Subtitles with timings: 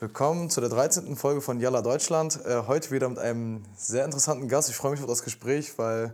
[0.00, 1.14] Willkommen zu der 13.
[1.14, 2.44] Folge von Yalla Deutschland.
[2.44, 4.68] Äh, heute wieder mit einem sehr interessanten Gast.
[4.68, 6.12] Ich freue mich auf das Gespräch, weil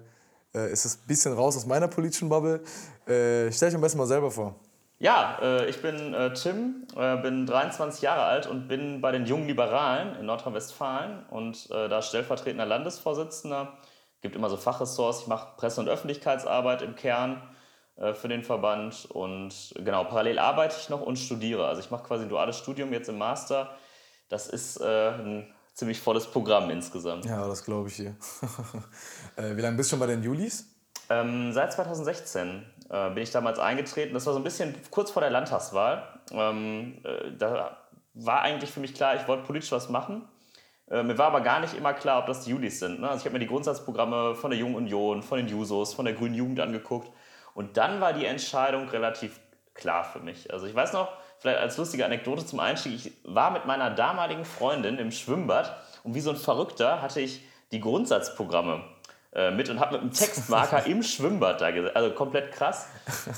[0.55, 2.61] äh, es ist ein bisschen raus aus meiner politischen Bubble.
[3.07, 4.55] Äh, stell dich am besten mal selber vor.
[4.99, 9.25] Ja, äh, ich bin äh, Tim, äh, bin 23 Jahre alt und bin bei den
[9.25, 13.79] Jungen Liberalen in Nordrhein-Westfalen und da stellvertretender Landesvorsitzender.
[14.21, 15.23] Gibt immer so Fachressorts.
[15.23, 17.41] Ich mache Presse- und Öffentlichkeitsarbeit im Kern
[18.15, 21.67] für den Verband und genau, parallel arbeite ich noch und studiere.
[21.67, 23.77] Also ich mache quasi ein duales Studium jetzt im Master.
[24.31, 27.27] Das ist ein ziemlich volles Programm insgesamt.
[27.27, 28.15] Ja, das glaube ich hier.
[29.37, 30.65] Wie lange bist du schon bei den Julis?
[31.11, 34.15] Ähm, seit 2016 äh, bin ich damals eingetreten.
[34.15, 36.21] Das war so ein bisschen kurz vor der Landtagswahl.
[36.33, 37.77] Ähm, äh, da
[38.15, 40.29] war eigentlich für mich klar, ich wollte politisch was machen.
[40.89, 43.01] Äh, mir war aber gar nicht immer klar, ob das die Julis sind.
[43.01, 43.09] Ne?
[43.09, 46.15] Also ich habe mir die Grundsatzprogramme von der Jungen Union, von den Jusos, von der
[46.15, 47.11] Grünen Jugend angeguckt.
[47.55, 49.41] Und dann war die Entscheidung relativ
[49.75, 50.53] klar für mich.
[50.53, 51.09] Also ich weiß noch,
[51.39, 56.15] vielleicht als lustige Anekdote zum Einstieg, ich war mit meiner damaligen Freundin im Schwimmbad und
[56.15, 58.85] wie so ein Verrückter hatte ich die Grundsatzprogramme
[59.33, 61.95] äh, mit und habe mit einem Textmarker im Schwimmbad da gesessen.
[61.95, 62.89] Also komplett krass.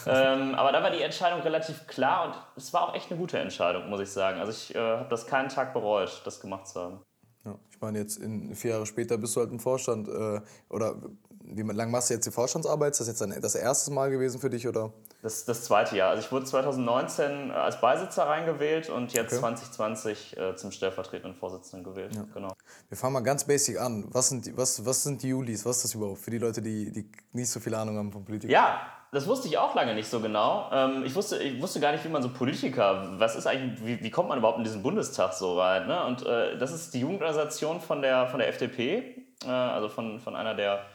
[0.07, 3.39] Ähm, aber da war die Entscheidung relativ klar und es war auch echt eine gute
[3.39, 4.41] Entscheidung, muss ich sagen.
[4.41, 7.01] Also ich äh, habe das keinen Tag bereut, das gemacht zu haben.
[7.45, 10.09] Ja, ich meine, jetzt in, vier Jahre später bist du halt im Vorstand.
[10.09, 10.97] Äh, oder
[11.45, 12.93] wie lange machst du jetzt die Vorstandsarbeit?
[12.93, 14.67] Ist das jetzt das erste Mal gewesen für dich?
[14.67, 14.93] Oder?
[15.23, 16.11] Das, das zweite Jahr.
[16.11, 19.41] Also ich wurde 2019 als Beisitzer reingewählt und jetzt okay.
[19.41, 22.15] 2020 äh, zum stellvertretenden Vorsitzenden gewählt.
[22.15, 22.25] Ja.
[22.35, 22.53] Genau.
[22.89, 24.07] Wir fangen mal ganz basic an.
[24.11, 25.65] Was sind, die, was, was sind die Julis?
[25.65, 28.25] Was ist das überhaupt für die Leute, die, die nicht so viel Ahnung haben von
[28.25, 28.51] Politik?
[28.51, 28.81] Ja,
[29.13, 30.71] das wusste ich auch lange nicht so genau.
[30.73, 34.03] Ähm, ich, wusste, ich wusste gar nicht, wie man so Politiker, was ist eigentlich, wie,
[34.03, 35.87] wie kommt man überhaupt in diesen Bundestag so rein?
[35.87, 36.03] Ne?
[36.07, 40.35] Und äh, das ist die Jugendorganisation von der, von der FDP, äh, also von, von
[40.35, 40.87] einer der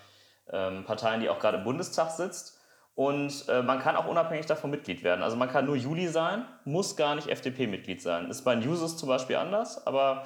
[0.52, 2.60] ähm, Parteien, die auch gerade im Bundestag sitzt.
[2.96, 5.22] Und äh, man kann auch unabhängig davon Mitglied werden.
[5.22, 8.30] Also man kann nur Juli sein, muss gar nicht FDP-Mitglied sein.
[8.30, 10.24] Ist bei den Users zum Beispiel anders, aber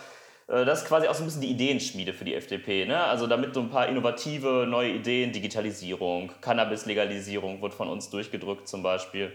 [0.47, 2.85] äh, das ist quasi auch so ein bisschen die Ideenschmiede für die FDP.
[2.85, 2.97] Ne?
[3.03, 8.83] Also damit so ein paar innovative neue Ideen, Digitalisierung, Cannabis-Legalisierung wird von uns durchgedrückt zum
[8.83, 9.33] Beispiel.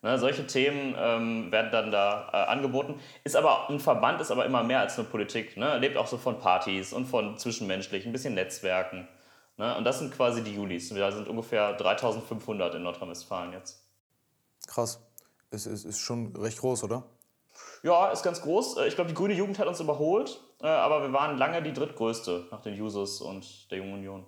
[0.00, 3.00] Ne, solche Themen ähm, werden dann da äh, angeboten.
[3.24, 5.56] Ist aber ein Verband ist aber immer mehr als nur Politik.
[5.56, 5.76] Ne?
[5.78, 9.08] Lebt auch so von Partys und von zwischenmenschlich, ein bisschen Netzwerken.
[9.58, 9.76] Ne?
[9.76, 10.94] Und das sind quasi die Julis.
[10.94, 13.84] Wir sind ungefähr 3500 in Nordrhein-Westfalen jetzt.
[14.66, 15.00] Krass.
[15.50, 17.04] Es ist, ist schon recht groß, oder?
[17.82, 18.78] Ja, ist ganz groß.
[18.78, 21.72] Äh, ich glaube, die Grüne Jugend hat uns überholt, äh, aber wir waren lange die
[21.72, 24.26] drittgrößte nach den Users und der Jungen Union.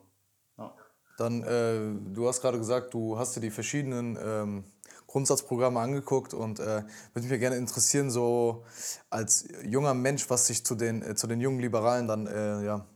[0.59, 0.75] Ja.
[1.19, 4.65] Dann, äh, du hast gerade gesagt, du hast dir die verschiedenen ähm,
[5.07, 6.83] Grundsatzprogramme angeguckt und äh,
[7.13, 8.65] würde mich gerne interessieren, so
[9.11, 12.87] als junger Mensch, was sich zu den, äh, zu den jungen Liberalen dann äh, ja,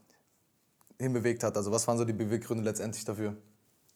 [0.99, 1.57] hinbewegt hat.
[1.57, 3.37] Also was waren so die Beweggründe letztendlich dafür?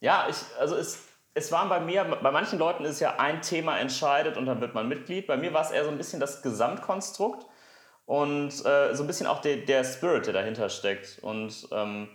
[0.00, 0.98] Ja, ich, also es
[1.38, 4.74] es waren bei mir, bei manchen Leuten ist ja ein Thema entscheidet und dann wird
[4.74, 5.26] man Mitglied.
[5.26, 7.46] Bei mir war es eher so ein bisschen das Gesamtkonstrukt
[8.06, 11.20] und äh, so ein bisschen auch der, der Spirit, der dahinter steckt.
[11.22, 12.08] Und ähm,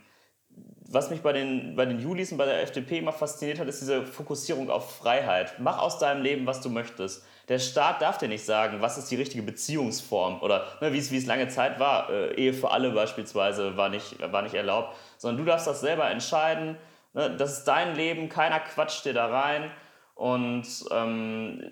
[0.50, 3.82] was mich bei den, bei den Julis und bei der FDP immer fasziniert hat, ist
[3.82, 5.56] diese Fokussierung auf Freiheit.
[5.60, 7.26] Mach aus deinem Leben, was du möchtest.
[7.50, 11.26] Der Staat darf dir nicht sagen, was ist die richtige Beziehungsform oder ne, wie es
[11.26, 12.10] lange Zeit war.
[12.10, 16.10] Äh, Ehe für alle beispielsweise war nicht, war nicht erlaubt, sondern du darfst das selber
[16.10, 16.78] entscheiden
[17.14, 19.72] Ne, das ist dein Leben, keiner quatscht dir da rein.
[20.16, 21.72] Und ähm,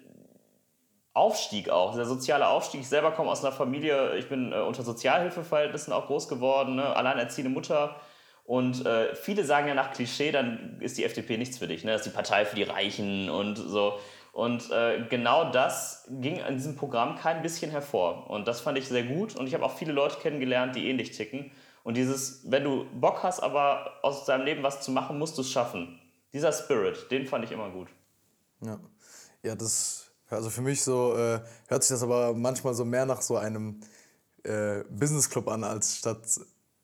[1.13, 2.81] Aufstieg auch, der soziale Aufstieg.
[2.81, 6.95] Ich selber komme aus einer Familie, ich bin äh, unter Sozialhilfeverhältnissen auch groß geworden, ne?
[6.95, 7.95] alleinerziehende Mutter.
[8.45, 11.83] Und äh, viele sagen ja nach Klischee, dann ist die FDP nichts für dich.
[11.83, 11.91] Ne?
[11.91, 13.99] Das ist die Partei für die Reichen und so.
[14.31, 18.29] Und äh, genau das ging in diesem Programm kein bisschen hervor.
[18.29, 19.35] Und das fand ich sehr gut.
[19.35, 21.51] Und ich habe auch viele Leute kennengelernt, die ähnlich ticken.
[21.83, 25.41] Und dieses, wenn du Bock hast, aber aus deinem Leben was zu machen, musst du
[25.41, 25.99] es schaffen.
[26.33, 27.89] Dieser Spirit, den fand ich immer gut.
[28.61, 28.79] Ja,
[29.43, 33.21] ja das, also für mich so, äh, hört sich das aber manchmal so mehr nach
[33.21, 33.81] so einem
[34.43, 36.21] äh, Business Club an, als statt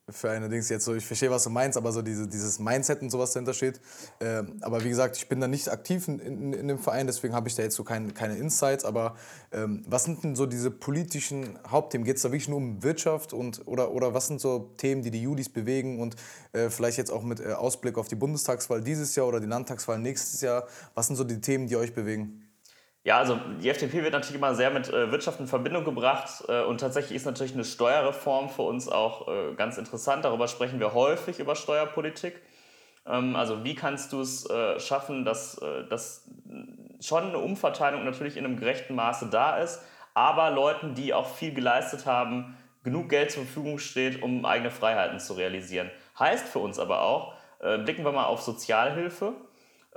[0.09, 3.01] für eine Dings jetzt so, ich verstehe, was du meinst, aber so diese, dieses Mindset
[3.01, 3.81] und sowas dahinter steht.
[4.21, 7.33] Ähm, aber wie gesagt, ich bin da nicht aktiv in, in, in dem Verein, deswegen
[7.33, 8.85] habe ich da jetzt so kein, keine Insights.
[8.85, 9.15] Aber
[9.51, 12.05] ähm, was sind denn so diese politischen Hauptthemen?
[12.05, 15.11] Geht es da wirklich nur um Wirtschaft und, oder, oder was sind so Themen, die
[15.11, 16.15] die Judis bewegen und
[16.53, 19.99] äh, vielleicht jetzt auch mit äh, Ausblick auf die Bundestagswahl dieses Jahr oder die Landtagswahl
[19.99, 20.67] nächstes Jahr?
[20.95, 22.46] Was sind so die Themen, die euch bewegen?
[23.07, 26.63] Ja, also die FDP wird natürlich immer sehr mit äh, Wirtschaft in Verbindung gebracht äh,
[26.63, 30.25] und tatsächlich ist natürlich eine Steuerreform für uns auch äh, ganz interessant.
[30.25, 32.35] Darüber sprechen wir häufig über Steuerpolitik.
[33.05, 36.29] Ähm, also wie kannst du es äh, schaffen, dass, äh, dass
[36.99, 39.81] schon eine Umverteilung natürlich in einem gerechten Maße da ist,
[40.13, 45.21] aber Leuten, die auch viel geleistet haben, genug Geld zur Verfügung steht, um eigene Freiheiten
[45.21, 45.89] zu realisieren.
[46.19, 49.33] Heißt für uns aber auch, äh, blicken wir mal auf Sozialhilfe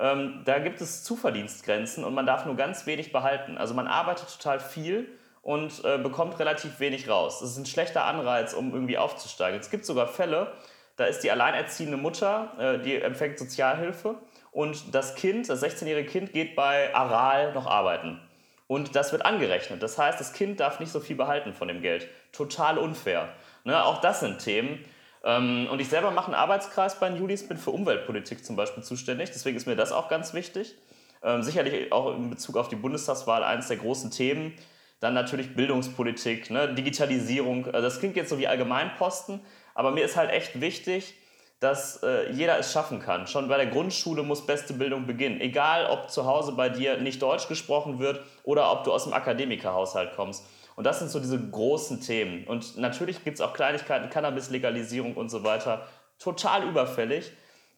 [0.00, 3.58] ähm, da gibt es Zuverdienstgrenzen und man darf nur ganz wenig behalten.
[3.58, 5.08] Also man arbeitet total viel
[5.42, 7.40] und äh, bekommt relativ wenig raus.
[7.40, 9.60] Das ist ein schlechter Anreiz, um irgendwie aufzusteigen.
[9.60, 10.52] Es gibt sogar Fälle,
[10.96, 14.16] da ist die alleinerziehende Mutter, äh, die empfängt Sozialhilfe
[14.52, 18.20] und das Kind, das 16-jährige Kind, geht bei Aral noch arbeiten.
[18.66, 19.82] Und das wird angerechnet.
[19.82, 22.06] Das heißt, das Kind darf nicht so viel behalten von dem Geld.
[22.32, 23.28] Total unfair.
[23.64, 24.84] Ne, auch das sind Themen.
[25.24, 28.82] Ähm, und ich selber mache einen Arbeitskreis bei den Julis, bin für Umweltpolitik zum Beispiel
[28.82, 29.30] zuständig.
[29.30, 30.74] Deswegen ist mir das auch ganz wichtig.
[31.22, 34.54] Ähm, sicherlich auch in Bezug auf die Bundestagswahl eines der großen Themen.
[35.00, 37.66] Dann natürlich Bildungspolitik, ne, Digitalisierung.
[37.66, 39.40] Also das klingt jetzt so wie Allgemeinposten,
[39.74, 41.14] aber mir ist halt echt wichtig,
[41.58, 43.26] dass äh, jeder es schaffen kann.
[43.26, 45.40] Schon bei der Grundschule muss beste Bildung beginnen.
[45.40, 49.12] Egal, ob zu Hause bei dir nicht Deutsch gesprochen wird oder ob du aus dem
[49.12, 50.44] Akademikerhaushalt kommst.
[50.80, 52.44] Und das sind so diese großen Themen.
[52.44, 55.86] Und natürlich gibt es auch Kleinigkeiten, Cannabis-Legalisierung und so weiter.
[56.18, 57.32] Total überfällig.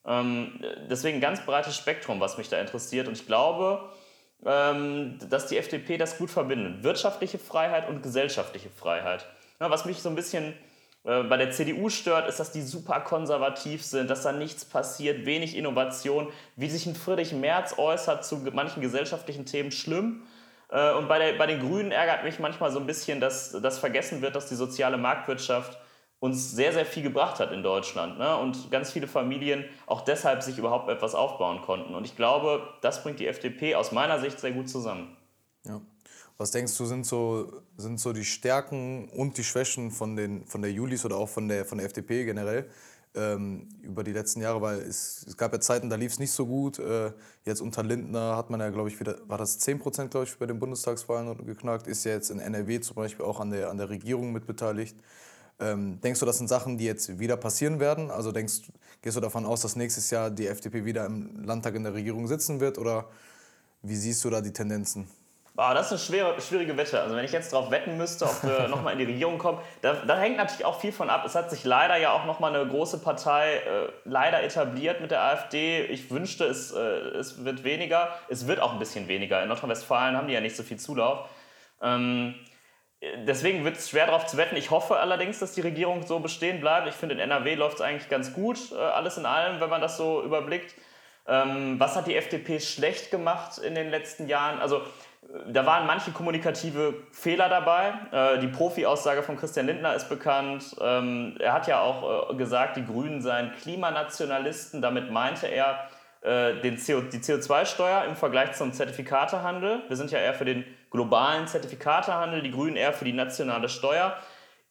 [0.07, 3.09] Ähm, deswegen ein ganz breites Spektrum, was mich da interessiert.
[3.09, 3.89] Und ich glaube,
[4.47, 6.85] ähm, dass die FDP das gut verbindet.
[6.85, 9.27] Wirtschaftliche Freiheit und gesellschaftliche Freiheit.
[9.59, 10.55] Ja, was mich so ein bisschen
[11.03, 15.27] äh, bei der CDU stört, ist, dass die super konservativ sind, dass da nichts passiert,
[15.27, 16.29] wenig Innovation.
[16.55, 20.23] Wie sich ein Friedrich Merz äußert zu manchen gesellschaftlichen Themen, schlimm.
[20.73, 23.79] Äh, und bei, der, bei den Grünen ärgert mich manchmal so ein bisschen, dass, dass
[23.79, 25.79] vergessen wird, dass die soziale Marktwirtschaft
[26.19, 28.19] uns sehr, sehr viel gebracht hat in Deutschland.
[28.19, 28.37] Ne?
[28.37, 31.95] Und ganz viele Familien auch deshalb sich überhaupt etwas aufbauen konnten.
[31.95, 35.17] Und ich glaube, das bringt die FDP aus meiner Sicht sehr gut zusammen.
[35.65, 35.81] Ja.
[36.39, 40.63] Was denkst du, sind so, sind so die Stärken und die Schwächen von, den, von
[40.63, 42.71] der Julis oder auch von der, von der FDP generell
[43.15, 44.61] ähm, über die letzten Jahre?
[44.61, 46.79] Weil es, es gab ja Zeiten, da lief es nicht so gut.
[46.79, 47.13] Äh,
[47.45, 50.37] jetzt unter Lindner hat man ja, glaube ich, wieder, war das 10 Prozent, glaube ich,
[50.39, 53.79] bei den Bundestagswahlen geknackt, ist ja jetzt in NRW zum Beispiel auch an der, an
[53.79, 54.97] der Regierung mitbeteiligt.
[55.61, 58.11] Ähm, denkst du, das sind Sachen, die jetzt wieder passieren werden?
[58.11, 61.85] Also denkst, gehst du davon aus, dass nächstes Jahr die FDP wieder im Landtag in
[61.85, 62.79] der Regierung sitzen wird?
[62.79, 63.09] Oder
[63.83, 65.07] wie siehst du da die Tendenzen?
[65.55, 66.99] Boah, das ist eine schwere, schwierige Wette.
[67.01, 69.93] Also wenn ich jetzt darauf wetten müsste, ob wir nochmal in die Regierung kommen, da,
[69.93, 71.25] da, hängt natürlich auch viel von ab.
[71.27, 75.23] Es hat sich leider ja auch nochmal eine große Partei äh, leider etabliert mit der
[75.23, 75.85] AfD.
[75.85, 78.17] Ich wünschte, es, äh, es wird weniger.
[78.31, 79.43] Es wird auch ein bisschen weniger.
[79.43, 81.29] In Nordrhein-Westfalen haben die ja nicht so viel Zulauf.
[81.83, 82.35] Ähm,
[83.27, 84.57] deswegen wird es schwer darauf zu wetten.
[84.57, 86.89] Ich hoffe allerdings, dass die Regierung so bestehen bleibt.
[86.89, 89.83] Ich finde, in NRW läuft es eigentlich ganz gut, äh, alles in allem, wenn man
[89.83, 90.75] das so überblickt.
[91.27, 94.59] Ähm, was hat die FDP schlecht gemacht in den letzten Jahren?
[94.59, 94.83] Also
[95.49, 97.93] da waren manche kommunikative Fehler dabei.
[98.11, 100.77] Äh, die Profi-Aussage von Christian Lindner ist bekannt.
[100.81, 104.83] Ähm, er hat ja auch äh, gesagt, die Grünen seien Klimanationalisten.
[104.83, 105.89] Damit meinte er
[106.23, 109.83] äh, den CO, die CO2-Steuer im Vergleich zum Zertifikatehandel.
[109.89, 114.17] Wir sind ja eher für den globalen Zertifikatehandel, die Grünen eher für die nationale Steuer.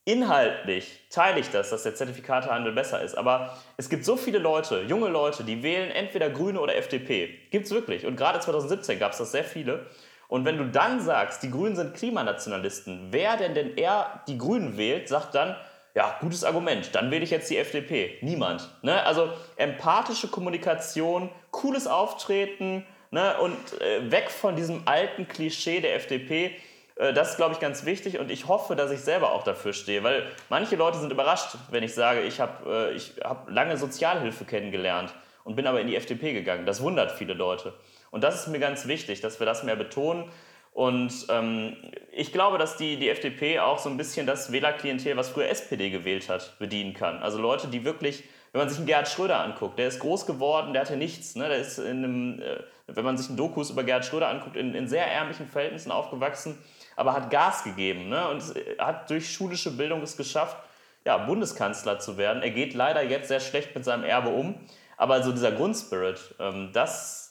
[0.04, 3.16] Inhaltlich teile ich das, dass der Zertifikatehandel besser ist.
[3.16, 7.40] Aber es gibt so viele Leute, junge Leute, die wählen entweder Grüne oder FDP.
[7.52, 8.06] Gibt es wirklich.
[8.06, 9.86] Und gerade 2017 gab es das sehr viele.
[10.32, 14.78] Und wenn du dann sagst, die Grünen sind Klimanationalisten, wer denn denn eher die Grünen
[14.78, 15.58] wählt, sagt dann,
[15.94, 18.18] ja, gutes Argument, dann wähle ich jetzt die FDP.
[18.22, 18.70] Niemand.
[18.82, 19.04] Ne?
[19.04, 23.38] Also empathische Kommunikation, cooles Auftreten ne?
[23.42, 26.56] und äh, weg von diesem alten Klischee der FDP.
[26.96, 29.74] Äh, das ist, glaube ich, ganz wichtig und ich hoffe, dass ich selber auch dafür
[29.74, 34.46] stehe, weil manche Leute sind überrascht, wenn ich sage, ich habe äh, hab lange Sozialhilfe
[34.46, 35.14] kennengelernt
[35.44, 36.66] und bin aber in die FDP gegangen.
[36.66, 37.74] Das wundert viele Leute.
[38.12, 40.26] Und das ist mir ganz wichtig, dass wir das mehr betonen.
[40.74, 41.76] Und ähm,
[42.12, 45.90] ich glaube, dass die, die FDP auch so ein bisschen das Wählerklientel, was früher SPD
[45.90, 47.22] gewählt hat, bedienen kann.
[47.22, 50.74] Also Leute, die wirklich, wenn man sich einen Gerhard Schröder anguckt, der ist groß geworden,
[50.74, 51.36] der hatte nichts.
[51.36, 51.50] Ne?
[51.50, 54.74] Der ist in einem, äh, wenn man sich einen Dokus über Gerhard Schröder anguckt, in,
[54.76, 56.58] in sehr ärmlichen Verhältnissen aufgewachsen,
[56.96, 58.30] aber hat Gas gegeben ne?
[58.30, 58.42] und
[58.78, 60.58] hat durch schulische Bildung es geschafft,
[61.06, 62.44] ja, Bundeskanzler zu werden.
[62.44, 64.56] Er geht leider jetzt sehr schlecht mit seinem Erbe um.
[64.98, 67.31] Aber so dieser Grundspirit, ähm, das,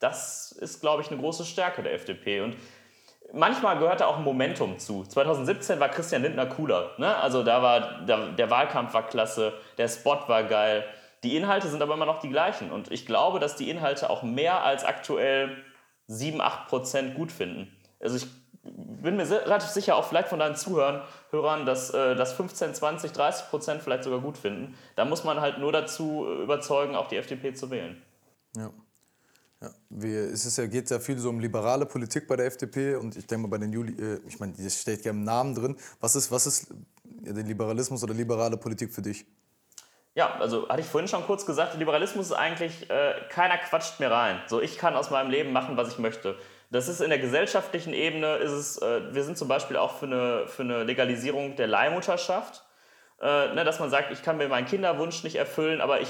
[0.00, 2.40] das ist, glaube ich, eine große Stärke der FDP.
[2.40, 2.56] Und
[3.32, 5.04] manchmal gehört da auch Momentum zu.
[5.04, 6.92] 2017 war Christian Lindner cooler.
[6.98, 7.16] Ne?
[7.16, 10.84] Also da war der, der Wahlkampf war klasse, der Spot war geil.
[11.24, 12.70] Die Inhalte sind aber immer noch die gleichen.
[12.70, 15.56] Und ich glaube, dass die Inhalte auch mehr als aktuell
[16.06, 17.76] 7, 8 Prozent gut finden.
[18.00, 18.26] Also ich
[18.62, 23.12] bin mir relativ sicher, auch vielleicht von deinen Zuhörern, Hörern, dass, äh, dass 15, 20,
[23.12, 24.76] 30 Prozent vielleicht sogar gut finden.
[24.96, 28.02] Da muss man halt nur dazu überzeugen, auch die FDP zu wählen.
[28.56, 28.70] Ja.
[29.60, 32.94] Ja, wir, es ist ja, geht ja viel so um liberale Politik bei der FDP
[32.94, 35.54] und ich denke mal bei den Juli, äh, ich meine, das steht ja im Namen
[35.54, 35.76] drin.
[36.00, 36.68] Was ist, was ist
[37.04, 39.26] der Liberalismus oder liberale Politik für dich?
[40.14, 44.10] Ja, also hatte ich vorhin schon kurz gesagt, Liberalismus ist eigentlich, äh, keiner quatscht mir
[44.10, 44.40] rein.
[44.46, 46.36] So, ich kann aus meinem Leben machen, was ich möchte.
[46.70, 50.06] Das ist in der gesellschaftlichen Ebene, ist es, äh, wir sind zum Beispiel auch für
[50.06, 52.64] eine, für eine Legalisierung der Leihmutterschaft.
[53.20, 56.08] Äh, ne, dass man sagt, ich kann mir meinen Kinderwunsch nicht erfüllen, aber ich,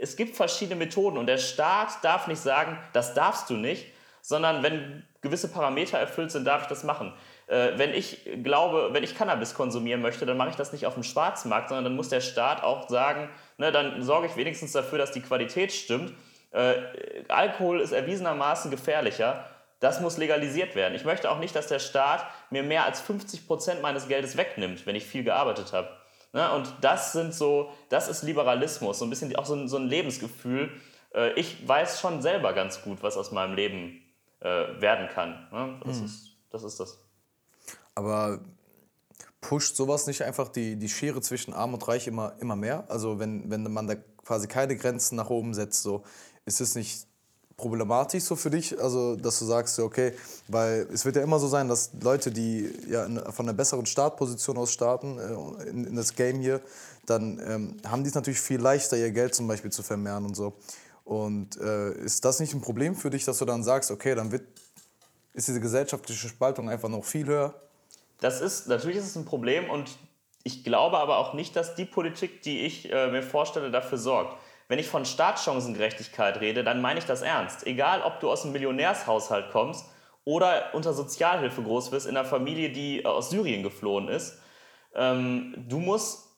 [0.00, 3.86] es gibt verschiedene Methoden und der Staat darf nicht sagen, das darfst du nicht,
[4.22, 7.12] sondern wenn gewisse Parameter erfüllt sind, darf ich das machen.
[7.46, 10.94] Äh, wenn ich glaube, wenn ich Cannabis konsumieren möchte, dann mache ich das nicht auf
[10.94, 14.98] dem Schwarzmarkt, sondern dann muss der Staat auch sagen, ne, dann sorge ich wenigstens dafür,
[14.98, 16.12] dass die Qualität stimmt.
[16.52, 16.74] Äh,
[17.28, 19.44] Alkohol ist erwiesenermaßen gefährlicher.
[19.80, 20.94] Das muss legalisiert werden.
[20.94, 24.86] Ich möchte auch nicht, dass der Staat mir mehr als 50 Prozent meines Geldes wegnimmt,
[24.86, 25.88] wenn ich viel gearbeitet habe.
[26.38, 26.52] Ne?
[26.52, 29.88] Und das sind so, das ist Liberalismus, so ein bisschen auch so ein, so ein
[29.88, 30.70] Lebensgefühl.
[31.12, 34.00] Äh, ich weiß schon selber ganz gut, was aus meinem Leben
[34.38, 34.46] äh,
[34.80, 35.48] werden kann.
[35.50, 35.80] Ne?
[35.84, 36.04] Das, mhm.
[36.04, 37.02] ist, das ist das.
[37.96, 38.38] Aber
[39.40, 42.84] pusht sowas nicht einfach die, die Schere zwischen Arm und Reich immer, immer mehr?
[42.88, 46.04] Also wenn, wenn man da quasi keine Grenzen nach oben setzt, so
[46.44, 47.08] ist es nicht
[47.58, 50.14] problematisch so für dich, also dass du sagst, okay,
[50.46, 54.56] weil es wird ja immer so sein, dass Leute, die ja von einer besseren Startposition
[54.56, 56.60] aus starten äh, in, in, das Game hier,
[57.04, 60.36] dann ähm, haben die es natürlich viel leichter, ihr Geld zum Beispiel zu vermehren und
[60.36, 60.54] so.
[61.04, 64.30] Und äh, ist das nicht ein Problem für dich, dass du dann sagst, okay, dann
[64.30, 64.46] wird,
[65.34, 67.54] ist diese gesellschaftliche Spaltung einfach noch viel höher?
[68.20, 69.98] Das ist, natürlich ist es ein Problem und
[70.44, 74.36] ich glaube aber auch nicht, dass die Politik, die ich äh, mir vorstelle, dafür sorgt.
[74.68, 77.66] Wenn ich von Startchancengerechtigkeit rede, dann meine ich das ernst.
[77.66, 79.86] Egal, ob du aus einem Millionärshaushalt kommst
[80.24, 84.38] oder unter Sozialhilfe groß wirst in einer Familie, die aus Syrien geflohen ist.
[84.94, 86.28] Ähm, du musst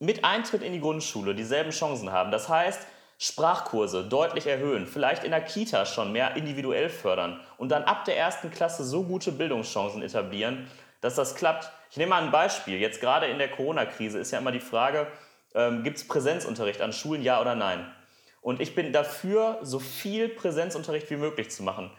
[0.00, 2.32] mit Eintritt in die Grundschule dieselben Chancen haben.
[2.32, 2.84] Das heißt,
[3.18, 8.16] Sprachkurse deutlich erhöhen, vielleicht in der Kita schon mehr individuell fördern und dann ab der
[8.16, 10.68] ersten Klasse so gute Bildungschancen etablieren,
[11.02, 11.70] dass das klappt.
[11.90, 12.78] Ich nehme mal ein Beispiel.
[12.78, 15.06] Jetzt gerade in der Corona-Krise ist ja immer die Frage,
[15.54, 17.90] ähm, gibt es Präsenzunterricht an Schulen, ja oder nein?
[18.40, 21.90] Und ich bin dafür, so viel Präsenzunterricht wie möglich zu machen.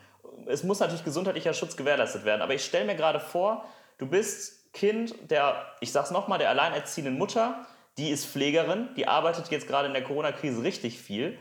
[0.48, 3.66] Es muss natürlich gesundheitlicher Schutz gewährleistet werden, aber ich stelle mir gerade vor,
[3.98, 7.66] du bist Kind der, ich sag's nochmal, der alleinerziehenden Mutter,
[7.98, 11.38] die ist Pflegerin, die arbeitet jetzt gerade in der Corona-Krise richtig viel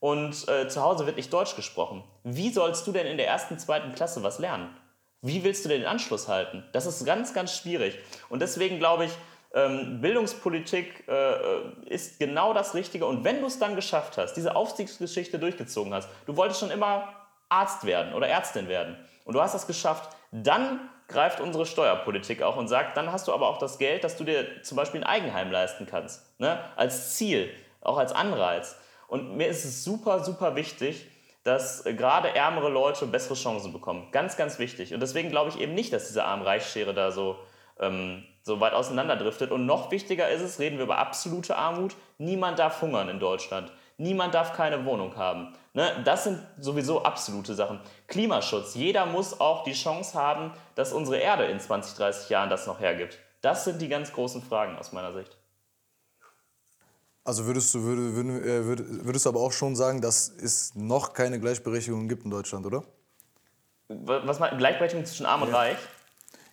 [0.00, 2.02] und äh, zu Hause wird nicht Deutsch gesprochen.
[2.24, 4.74] Wie sollst du denn in der ersten, zweiten Klasse was lernen?
[5.22, 6.64] Wie willst du denn den Anschluss halten?
[6.72, 7.98] Das ist ganz, ganz schwierig.
[8.30, 9.12] Und deswegen glaube ich,
[9.54, 13.06] ähm, Bildungspolitik äh, äh, ist genau das Richtige.
[13.06, 17.08] Und wenn du es dann geschafft hast, diese Aufstiegsgeschichte durchgezogen hast, du wolltest schon immer
[17.48, 22.56] Arzt werden oder Ärztin werden und du hast das geschafft, dann greift unsere Steuerpolitik auch
[22.56, 25.06] und sagt, dann hast du aber auch das Geld, dass du dir zum Beispiel ein
[25.06, 26.38] Eigenheim leisten kannst.
[26.38, 26.58] Ne?
[26.76, 28.76] Als Ziel, auch als Anreiz.
[29.08, 31.08] Und mir ist es super, super wichtig,
[31.42, 34.08] dass äh, gerade ärmere Leute bessere Chancen bekommen.
[34.12, 34.94] Ganz, ganz wichtig.
[34.94, 37.36] Und deswegen glaube ich eben nicht, dass diese Arm-Reich-Schere da so
[37.80, 39.50] ähm, so weit auseinanderdriftet.
[39.50, 43.72] Und noch wichtiger ist es, reden wir über absolute Armut, niemand darf hungern in Deutschland.
[43.98, 45.52] Niemand darf keine Wohnung haben.
[45.74, 46.02] Ne?
[46.04, 47.80] Das sind sowieso absolute Sachen.
[48.06, 48.74] Klimaschutz.
[48.74, 52.80] Jeder muss auch die Chance haben, dass unsere Erde in 20, 30 Jahren das noch
[52.80, 53.18] hergibt.
[53.42, 55.36] Das sind die ganz großen Fragen aus meiner Sicht.
[57.24, 62.08] Also würdest du würdest, äh, würdest, aber auch schon sagen, dass es noch keine Gleichberechtigung
[62.08, 62.82] gibt in Deutschland, oder?
[63.88, 65.56] Was meinst Gleichberechtigung zwischen Arm und ja.
[65.56, 65.78] Reich?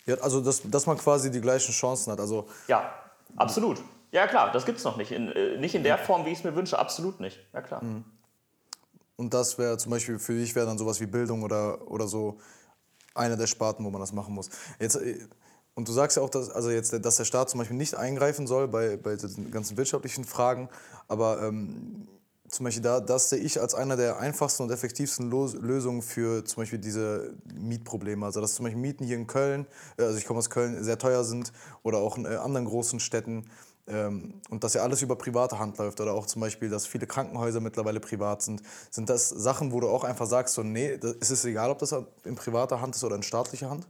[0.08, 2.20] Ja, also dass, dass man quasi die gleichen Chancen hat.
[2.20, 2.92] Also ja,
[3.36, 3.82] absolut.
[4.12, 5.12] Ja klar, das gibt es noch nicht.
[5.12, 7.40] In, äh, nicht in der Form, wie ich es mir wünsche, absolut nicht.
[7.54, 7.84] Ja klar.
[7.84, 8.06] Mhm.
[9.18, 12.40] Und das wäre zum Beispiel für dich wäre dann sowas wie Bildung oder, oder so
[13.14, 14.50] eine der Sparten, wo man das machen muss.
[14.80, 15.20] Jetzt, äh,
[15.76, 18.48] und du sagst ja auch, dass, also jetzt, dass der Staat zum Beispiel nicht eingreifen
[18.48, 20.70] soll bei, bei den ganzen wirtschaftlichen Fragen,
[21.08, 22.08] aber ähm,
[22.50, 26.62] zum Beispiel da, das sehe ich als einer der einfachsten und effektivsten Lösungen für zum
[26.62, 28.26] Beispiel diese Mietprobleme.
[28.26, 30.98] Also dass zum Beispiel Mieten hier in Köln, äh, also ich komme aus Köln, sehr
[30.98, 31.52] teuer sind
[31.84, 33.50] oder auch in äh, anderen großen Städten
[33.88, 37.08] ähm, und dass ja alles über private Hand läuft oder auch zum Beispiel, dass viele
[37.08, 38.62] Krankenhäuser mittlerweile privat sind.
[38.90, 41.96] Sind das Sachen, wo du auch einfach sagst, so nee, ist es egal, ob das
[42.24, 43.88] in privater Hand ist oder in staatlicher Hand?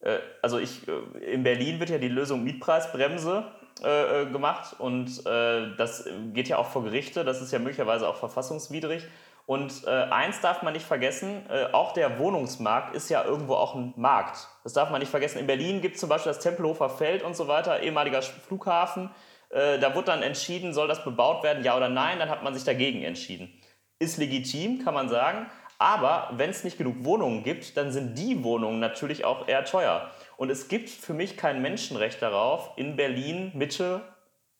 [0.00, 0.86] Äh, also ich,
[1.20, 3.44] in Berlin wird ja die Lösung Mietpreisbremse
[3.82, 8.08] äh, äh, gemacht und äh, das geht ja auch vor Gerichte, das ist ja möglicherweise
[8.08, 9.04] auch verfassungswidrig.
[9.46, 13.74] Und äh, eins darf man nicht vergessen, äh, auch der Wohnungsmarkt ist ja irgendwo auch
[13.74, 14.48] ein Markt.
[14.62, 15.38] Das darf man nicht vergessen.
[15.38, 19.10] In Berlin gibt es zum Beispiel das Tempelhofer Feld und so weiter, ehemaliger Flughafen.
[19.50, 22.54] Äh, da wurde dann entschieden, soll das bebaut werden, ja oder nein, dann hat man
[22.54, 23.52] sich dagegen entschieden.
[23.98, 25.50] Ist legitim, kann man sagen.
[25.78, 30.10] Aber wenn es nicht genug Wohnungen gibt, dann sind die Wohnungen natürlich auch eher teuer.
[30.36, 34.02] Und es gibt für mich kein Menschenrecht darauf, in Berlin Mitte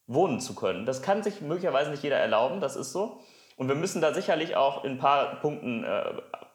[0.06, 0.86] wohnen zu können.
[0.86, 3.20] Das kann sich möglicherweise nicht jeder erlauben, das ist so.
[3.56, 6.04] Und wir müssen da sicherlich auch in ein paar Punkten äh,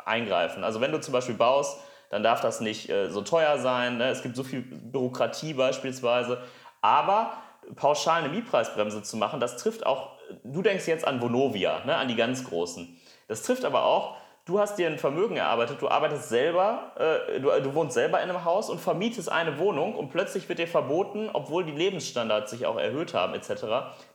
[0.06, 0.64] eingreifen.
[0.64, 3.98] Also wenn du zum Beispiel baust, dann darf das nicht äh, so teuer sein.
[3.98, 4.10] Ne?
[4.10, 6.42] Es gibt so viel Bürokratie beispielsweise.
[6.82, 7.34] Aber
[7.76, 11.96] pauschal eine Mietpreisbremse zu machen, das trifft auch, du denkst jetzt an Vonovia, ne?
[11.96, 12.98] an die ganz Großen.
[13.28, 14.18] Das trifft aber auch
[14.50, 18.30] du hast dir ein Vermögen erarbeitet, du arbeitest selber, äh, du, du, wohnst selber in
[18.30, 22.66] einem Haus und vermietest eine Wohnung und plötzlich wird dir verboten, obwohl die Lebensstandards sich
[22.66, 23.52] auch erhöht haben etc.,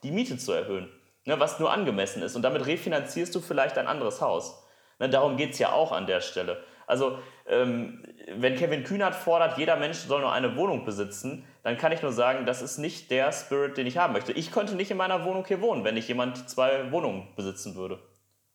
[0.03, 0.91] die Miete zu erhöhen,
[1.25, 2.35] ne, was nur angemessen ist.
[2.35, 4.65] Und damit refinanzierst du vielleicht ein anderes Haus.
[4.99, 6.63] Ne, darum geht es ja auch an der Stelle.
[6.87, 8.03] Also, ähm,
[8.37, 12.13] wenn Kevin Kühnert fordert, jeder Mensch soll nur eine Wohnung besitzen, dann kann ich nur
[12.13, 14.33] sagen, das ist nicht der Spirit, den ich haben möchte.
[14.33, 18.01] Ich könnte nicht in meiner Wohnung hier wohnen, wenn nicht jemand zwei Wohnungen besitzen würde.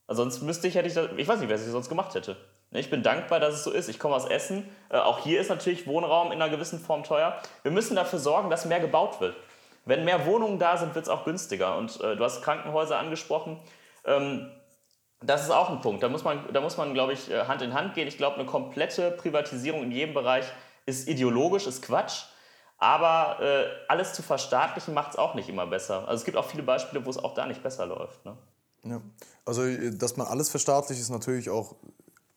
[0.10, 2.36] Sonst müsste ich, hätte ich, das, ich weiß nicht, wer es sonst gemacht hätte.
[2.72, 3.90] Ne, ich bin dankbar, dass es so ist.
[3.90, 4.68] Ich komme aus Essen.
[4.90, 7.40] Äh, auch hier ist natürlich Wohnraum in einer gewissen Form teuer.
[7.64, 9.36] Wir müssen dafür sorgen, dass mehr gebaut wird.
[9.86, 11.78] Wenn mehr Wohnungen da sind, wird es auch günstiger.
[11.78, 13.60] Und äh, du hast Krankenhäuser angesprochen.
[14.06, 14.52] Ähm,
[15.22, 16.02] das ist auch ein Punkt.
[16.02, 18.08] Da muss man, da muss man glaube ich, äh, Hand in Hand gehen.
[18.08, 20.46] Ich glaube, eine komplette Privatisierung in jedem Bereich
[20.86, 22.24] ist ideologisch, ist Quatsch.
[22.78, 26.08] Aber äh, alles zu verstaatlichen macht es auch nicht immer besser.
[26.08, 28.26] Also es gibt auch viele Beispiele, wo es auch da nicht besser läuft.
[28.26, 28.38] Ne?
[28.84, 29.02] Ja.
[29.50, 31.76] Also, äh, dass man alles verstaatlicht, ist natürlich auch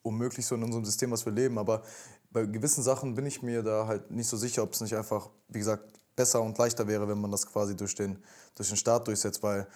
[0.01, 1.57] unmöglich so in unserem System, was wir leben.
[1.59, 1.83] Aber
[2.31, 5.29] bei gewissen Sachen bin ich mir da halt nicht so sicher, ob es nicht einfach,
[5.47, 5.83] wie gesagt,
[6.15, 8.17] besser und leichter wäre, wenn man das quasi durch den,
[8.55, 9.43] durch den Staat durchsetzt.
[9.43, 9.67] Weil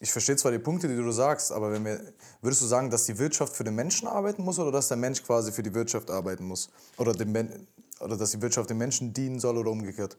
[0.00, 2.00] ich verstehe zwar die Punkte, die du sagst, aber wenn wir,
[2.40, 5.22] würdest du sagen, dass die Wirtschaft für den Menschen arbeiten muss oder dass der Mensch
[5.22, 6.70] quasi für die Wirtschaft arbeiten muss?
[6.96, 7.34] Oder, dem,
[8.00, 10.16] oder dass die Wirtschaft den Menschen dienen soll oder umgekehrt?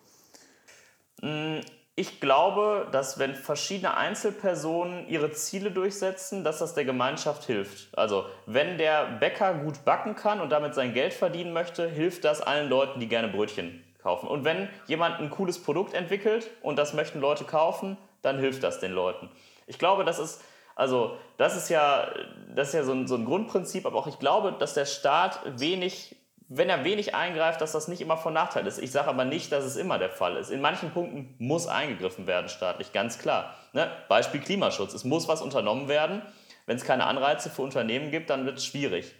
[1.99, 7.89] Ich glaube, dass wenn verschiedene Einzelpersonen ihre Ziele durchsetzen, dass das der Gemeinschaft hilft.
[7.91, 12.39] Also wenn der Bäcker gut backen kann und damit sein Geld verdienen möchte, hilft das
[12.39, 14.29] allen Leuten, die gerne Brötchen kaufen.
[14.29, 18.79] Und wenn jemand ein cooles Produkt entwickelt und das möchten Leute kaufen, dann hilft das
[18.79, 19.29] den Leuten.
[19.67, 20.41] Ich glaube, das ist,
[20.77, 22.07] also das ist ja,
[22.55, 25.41] das ist ja so ein, so ein Grundprinzip, aber auch ich glaube, dass der Staat
[25.59, 26.15] wenig
[26.51, 28.79] wenn er wenig eingreift, dass das nicht immer von Nachteil ist.
[28.79, 30.49] Ich sage aber nicht, dass es immer der Fall ist.
[30.49, 33.53] In manchen Punkten muss eingegriffen werden staatlich, ganz klar.
[33.73, 33.89] Ne?
[34.07, 34.95] Beispiel Klimaschutz.
[34.95, 36.23] Es muss was unternommen werden.
[36.65, 39.13] Wenn es keine Anreize für Unternehmen gibt, dann wird es schwierig.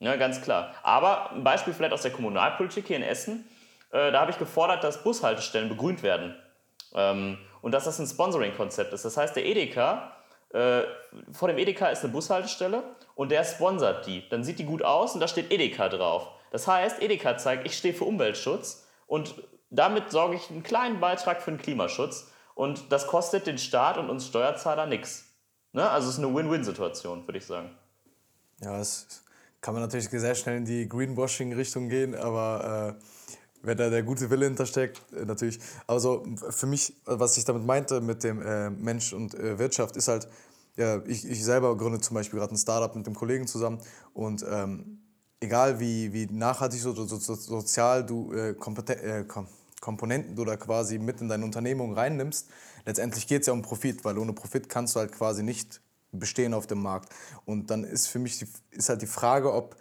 [0.00, 0.18] Ne?
[0.18, 0.74] Ganz klar.
[0.82, 3.48] Aber ein Beispiel vielleicht aus der Kommunalpolitik hier in Essen.
[3.92, 6.34] Äh, da habe ich gefordert, dass Bushaltestellen begrünt werden.
[6.94, 9.04] Ähm, und dass das ein Sponsoring-Konzept ist.
[9.04, 10.16] Das heißt, der Edeka,
[10.52, 10.82] äh,
[11.32, 12.82] vor dem Edeka ist eine Bushaltestelle
[13.14, 14.28] und der sponsert die.
[14.30, 16.28] Dann sieht die gut aus und da steht Edeka drauf.
[16.52, 21.40] Das heißt, Edeka zeigt, ich stehe für Umweltschutz und damit sorge ich einen kleinen Beitrag
[21.40, 25.24] für den Klimaschutz und das kostet den Staat und uns Steuerzahler nichts.
[25.72, 25.88] Ne?
[25.88, 27.70] Also es ist eine Win-Win-Situation, würde ich sagen.
[28.60, 29.24] Ja, es
[29.62, 33.02] kann man natürlich sehr schnell in die Greenwashing-Richtung gehen, aber äh,
[33.62, 35.58] wenn da der gute Wille hintersteckt, äh, natürlich.
[35.86, 40.08] Also für mich, was ich damit meinte mit dem äh, Mensch und äh, Wirtschaft, ist
[40.08, 40.28] halt,
[40.76, 43.80] ja, ich, ich selber gründe zum Beispiel gerade ein Startup mit dem Kollegen zusammen
[44.12, 45.01] und ähm,
[45.42, 49.24] egal wie, wie nachhaltig so, so, so sozial du äh, äh,
[49.80, 52.48] Komponenten da quasi mit in deine Unternehmung reinnimmst,
[52.86, 55.80] letztendlich geht es ja um Profit, weil ohne Profit kannst du halt quasi nicht
[56.12, 57.12] bestehen auf dem Markt.
[57.44, 59.76] Und dann ist für mich die, ist halt die Frage, ob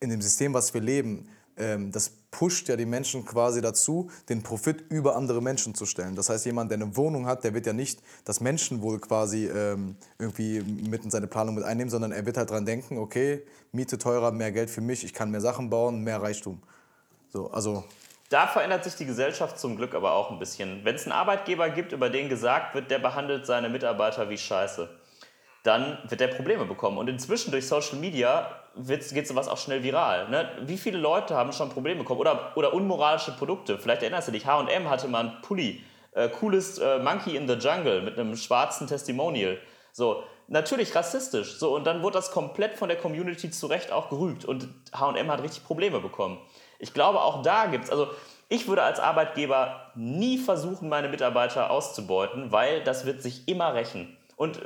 [0.00, 4.42] in dem System, was wir leben, ähm, das pusht ja die Menschen quasi dazu, den
[4.42, 6.16] Profit über andere Menschen zu stellen.
[6.16, 9.94] Das heißt, jemand, der eine Wohnung hat, der wird ja nicht das Menschenwohl quasi ähm,
[10.18, 13.98] irgendwie mit in seine Planung mit einnehmen, sondern er wird halt dran denken, okay, Miete
[13.98, 16.60] teurer, mehr Geld für mich, ich kann mehr Sachen bauen, mehr Reichtum.
[17.28, 17.84] So, also
[18.30, 20.84] da verändert sich die Gesellschaft zum Glück aber auch ein bisschen.
[20.84, 24.88] Wenn es einen Arbeitgeber gibt, über den gesagt wird, der behandelt seine Mitarbeiter wie Scheiße,
[25.62, 26.98] dann wird er Probleme bekommen.
[26.98, 30.28] Und inzwischen durch Social Media geht sowas auch schnell viral.
[30.28, 30.48] Ne?
[30.62, 32.20] Wie viele Leute haben schon Probleme bekommen?
[32.20, 33.78] Oder, oder unmoralische Produkte.
[33.78, 35.82] Vielleicht erinnerst du dich, H&M hatte mal einen Pulli.
[36.12, 39.58] Äh, cooles äh, Monkey in the Jungle mit einem schwarzen Testimonial.
[39.92, 41.54] So, natürlich rassistisch.
[41.58, 44.44] So, und dann wurde das komplett von der Community zu Recht auch gerügt.
[44.44, 46.38] Und H&M hat richtig Probleme bekommen.
[46.78, 48.08] Ich glaube, auch da gibt es, also
[48.48, 54.16] ich würde als Arbeitgeber nie versuchen, meine Mitarbeiter auszubeuten, weil das wird sich immer rächen.
[54.36, 54.60] Und äh,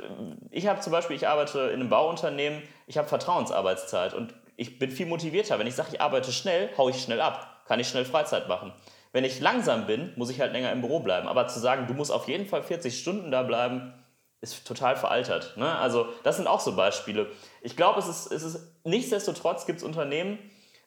[0.51, 4.91] ich habe zum Beispiel, ich arbeite in einem Bauunternehmen, ich habe Vertrauensarbeitszeit und ich bin
[4.91, 5.57] viel motivierter.
[5.59, 8.73] Wenn ich sage, ich arbeite schnell, haue ich schnell ab, kann ich schnell Freizeit machen.
[9.13, 11.27] Wenn ich langsam bin, muss ich halt länger im Büro bleiben.
[11.27, 13.93] Aber zu sagen, du musst auf jeden Fall 40 Stunden da bleiben,
[14.41, 15.55] ist total veraltert.
[15.55, 15.73] Ne?
[15.77, 17.27] Also das sind auch so Beispiele.
[17.61, 20.39] Ich glaube, es ist, es ist nichtsdestotrotz gibt es Unternehmen,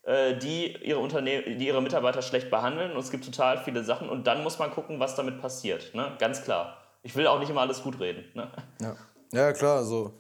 [0.03, 4.09] äh, die ihre, Unternehmen, die ihre Mitarbeiter schlecht behandeln und es gibt total viele Sachen
[4.09, 5.95] und dann muss man gucken, was damit passiert.
[5.95, 6.13] Ne?
[6.19, 8.25] Ganz klar ich will auch nicht immer alles gut reden.
[8.35, 8.51] Ne?
[8.81, 8.97] Ja.
[9.33, 10.15] ja, klar, also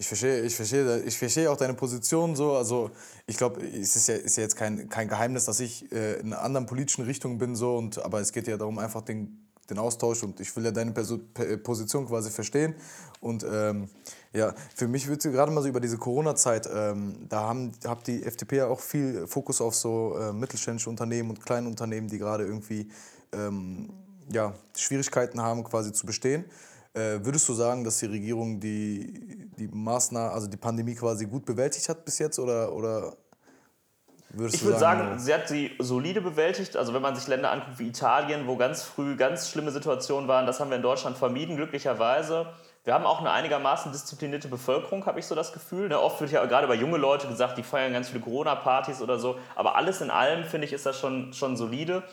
[0.00, 2.54] ich verstehe, ich verstehe, ich verstehe auch deine Position so.
[2.54, 2.90] Also
[3.26, 6.32] ich glaube, es ist ja, ist ja jetzt kein, kein Geheimnis, dass ich äh, in
[6.32, 7.76] einer anderen politischen Richtung bin so.
[7.76, 10.92] Und aber es geht ja darum einfach den, den Austausch und ich will ja deine
[10.92, 11.18] Perso
[11.62, 12.74] Position quasi verstehen.
[13.20, 13.90] Und ähm,
[14.32, 18.22] ja, für mich wird gerade mal so über diese Corona-Zeit, ähm, da haben, hat die
[18.22, 22.46] FDP ja auch viel Fokus auf so äh, mittelständische Unternehmen und kleine Unternehmen, die gerade
[22.46, 22.88] irgendwie
[23.32, 23.90] ähm,
[24.32, 26.46] ja, Schwierigkeiten haben, quasi zu bestehen.
[26.92, 31.44] Äh, würdest du sagen, dass die Regierung die, die Maßnahmen, also die Pandemie quasi gut
[31.44, 33.16] bewältigt hat bis jetzt oder, oder
[34.32, 36.76] ich würde sagen, sagen, sie hat sie solide bewältigt.
[36.76, 40.46] Also wenn man sich Länder anguckt wie Italien, wo ganz früh ganz schlimme Situationen waren,
[40.46, 42.46] das haben wir in Deutschland vermieden, glücklicherweise.
[42.84, 45.88] wir haben auch eine einigermaßen disziplinierte Bevölkerung, habe ich so das Gefühl.
[45.88, 46.00] Ne?
[46.00, 49.36] Oft wird ja gerade bei jungen Leuten gesagt, die feiern ganz viele Corona-Partys oder so.
[49.56, 52.04] Aber alles in allem, finde ich, ist das schon, schon solide.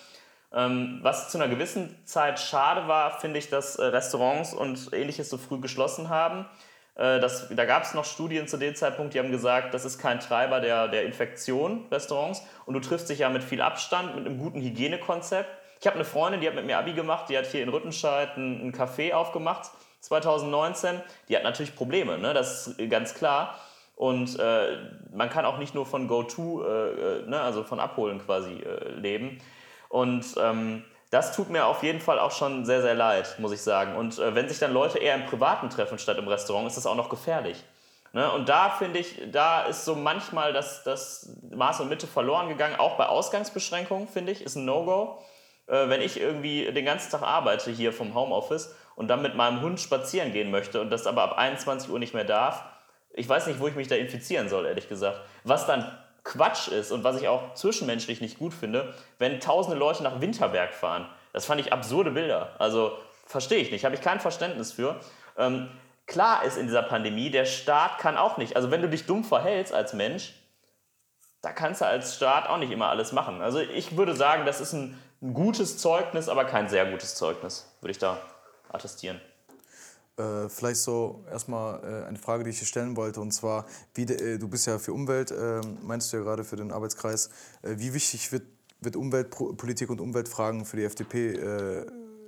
[0.58, 5.30] Ähm, was zu einer gewissen Zeit schade war, finde ich, dass äh, Restaurants und ähnliches
[5.30, 6.48] so früh geschlossen haben.
[6.96, 10.00] Äh, das, da gab es noch Studien zu dem Zeitpunkt, die haben gesagt, das ist
[10.00, 12.42] kein Treiber der, der Infektion, Restaurants.
[12.66, 15.48] Und du triffst dich ja mit viel Abstand, mit einem guten Hygienekonzept.
[15.80, 18.36] Ich habe eine Freundin, die hat mit mir Abi gemacht, die hat hier in Rüttenscheid
[18.36, 19.70] ein, ein Café aufgemacht,
[20.02, 21.00] 2019.
[21.30, 22.34] Die hat natürlich Probleme, ne?
[22.34, 23.60] das ist ganz klar.
[23.96, 24.78] Und äh,
[25.14, 27.42] man kann auch nicht nur von Go-To, äh, äh, ne?
[27.42, 29.40] also von Abholen quasi äh, leben.
[29.90, 33.62] Und ähm, das tut mir auf jeden Fall auch schon sehr, sehr leid, muss ich
[33.62, 33.96] sagen.
[33.96, 36.86] Und äh, wenn sich dann Leute eher im Privaten treffen statt im Restaurant, ist das
[36.86, 37.64] auch noch gefährlich.
[38.14, 38.30] Ne?
[38.32, 42.76] Und da finde ich, da ist so manchmal das, das Maß und Mitte verloren gegangen,
[42.78, 45.22] auch bei Ausgangsbeschränkungen, finde ich, ist ein No-Go.
[45.68, 49.62] Äh, wenn ich irgendwie den ganzen Tag arbeite hier vom Homeoffice und dann mit meinem
[49.62, 52.64] Hund spazieren gehen möchte und das aber ab 21 Uhr nicht mehr darf,
[53.14, 55.20] ich weiß nicht, wo ich mich da infizieren soll, ehrlich gesagt.
[55.44, 55.92] Was dann
[56.28, 60.74] Quatsch ist und was ich auch zwischenmenschlich nicht gut finde, wenn tausende Leute nach Winterberg
[60.74, 61.08] fahren.
[61.32, 62.54] Das fand ich absurde Bilder.
[62.60, 65.00] Also verstehe ich nicht, habe ich kein Verständnis für.
[65.38, 65.70] Ähm,
[66.06, 68.58] klar ist in dieser Pandemie, der Staat kann auch nicht.
[68.58, 70.34] Also wenn du dich dumm verhältst als Mensch,
[71.42, 73.42] da kannst du als Staat auch nicht immer alles machen.
[73.42, 77.74] Also ich würde sagen, das ist ein, ein gutes Zeugnis, aber kein sehr gutes Zeugnis,
[77.80, 78.18] würde ich da
[78.70, 79.22] attestieren.
[80.18, 84.08] Äh, vielleicht so erstmal äh, eine Frage, die ich dir stellen wollte, und zwar, wie
[84.08, 87.30] de, äh, du bist ja für Umwelt, ähm, meinst du ja gerade für den Arbeitskreis,
[87.62, 88.42] äh, wie wichtig wird,
[88.82, 91.86] wird Umweltpolitik und Umweltfragen für die FDP, äh,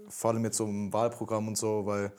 [0.07, 2.11] vor allem jetzt so im Wahlprogramm und so, weil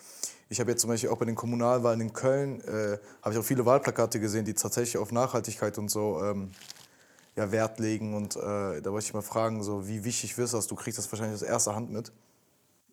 [0.48, 3.44] ich habe jetzt zum Beispiel auch bei den Kommunalwahlen in Köln, äh, habe ich auch
[3.44, 6.50] viele Wahlplakate gesehen, die tatsächlich auf Nachhaltigkeit und so ähm,
[7.36, 10.66] ja, Wert legen und da wollte ich mal fragen, so, wie wichtig wirst das?
[10.66, 12.10] Du kriegst das wahrscheinlich aus erster Hand mit.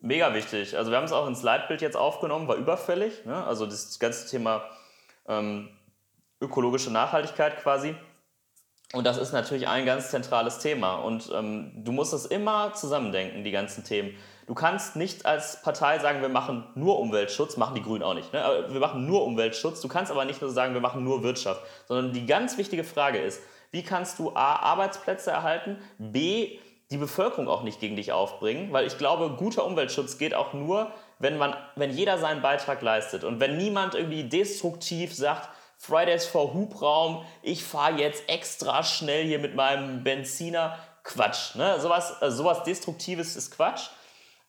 [0.00, 0.76] Mega wichtig.
[0.76, 3.24] Also wir haben es auch ins Leitbild jetzt aufgenommen, war überfällig.
[3.24, 3.44] Ne?
[3.44, 4.62] Also das ganze Thema
[5.26, 5.68] ähm,
[6.40, 7.96] ökologische Nachhaltigkeit quasi.
[8.94, 10.96] Und das ist natürlich ein ganz zentrales Thema.
[10.96, 14.16] Und ähm, du musst es immer zusammendenken, die ganzen Themen.
[14.46, 18.32] Du kannst nicht als Partei sagen, wir machen nur Umweltschutz, machen die Grünen auch nicht.
[18.32, 18.66] Ne?
[18.70, 19.82] Wir machen nur Umweltschutz.
[19.82, 21.60] Du kannst aber nicht nur sagen, wir machen nur Wirtschaft.
[21.86, 26.58] Sondern die ganz wichtige Frage ist, wie kannst du A, Arbeitsplätze erhalten, B,
[26.90, 30.90] die Bevölkerung auch nicht gegen dich aufbringen, weil ich glaube, guter Umweltschutz geht auch nur,
[31.18, 36.54] wenn, man, wenn jeder seinen Beitrag leistet und wenn niemand irgendwie destruktiv sagt, Fridays for
[36.54, 40.78] Hubraum, ich fahre jetzt extra schnell hier mit meinem Benziner.
[41.04, 41.54] Quatsch.
[41.54, 41.80] Ne?
[41.80, 43.88] Sowas, also sowas Destruktives ist Quatsch.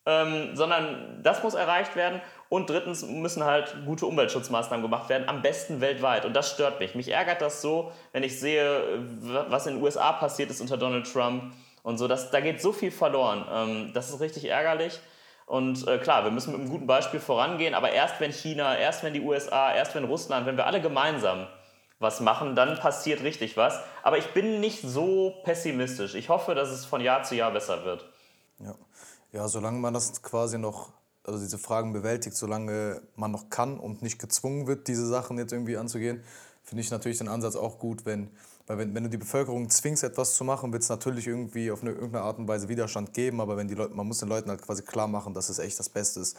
[0.06, 2.22] Ähm, sondern das muss erreicht werden.
[2.50, 6.26] Und drittens müssen halt gute Umweltschutzmaßnahmen gemacht werden, am besten weltweit.
[6.26, 6.96] Und das stört mich.
[6.96, 9.04] Mich ärgert das so, wenn ich sehe,
[9.50, 11.54] was in den USA passiert ist unter Donald Trump
[11.90, 12.08] und so.
[12.08, 13.46] Das, da geht so viel verloren.
[13.52, 15.00] Ähm, das ist richtig ärgerlich.
[15.48, 19.04] Und äh, klar, wir müssen mit einem guten Beispiel vorangehen, aber erst wenn China, erst
[19.04, 21.48] wenn die USA, erst wenn Russland, wenn wir alle gemeinsam
[21.98, 23.80] was machen, dann passiert richtig was.
[24.04, 26.14] Aber ich bin nicht so pessimistisch.
[26.14, 28.06] Ich hoffe, dass es von Jahr zu Jahr besser wird.
[28.60, 28.76] Ja,
[29.32, 30.92] ja solange man das quasi noch,
[31.24, 35.52] also diese Fragen bewältigt, solange man noch kann und nicht gezwungen wird, diese Sachen jetzt
[35.52, 36.24] irgendwie anzugehen,
[36.64, 38.30] finde ich natürlich den Ansatz auch gut, wenn
[38.70, 41.82] weil wenn, wenn du die Bevölkerung zwingst, etwas zu machen, wird es natürlich irgendwie auf
[41.82, 44.48] eine, irgendeine Art und Weise Widerstand geben, aber wenn die Leute, man muss den Leuten
[44.48, 46.38] halt quasi klar machen, dass es echt das Beste ist.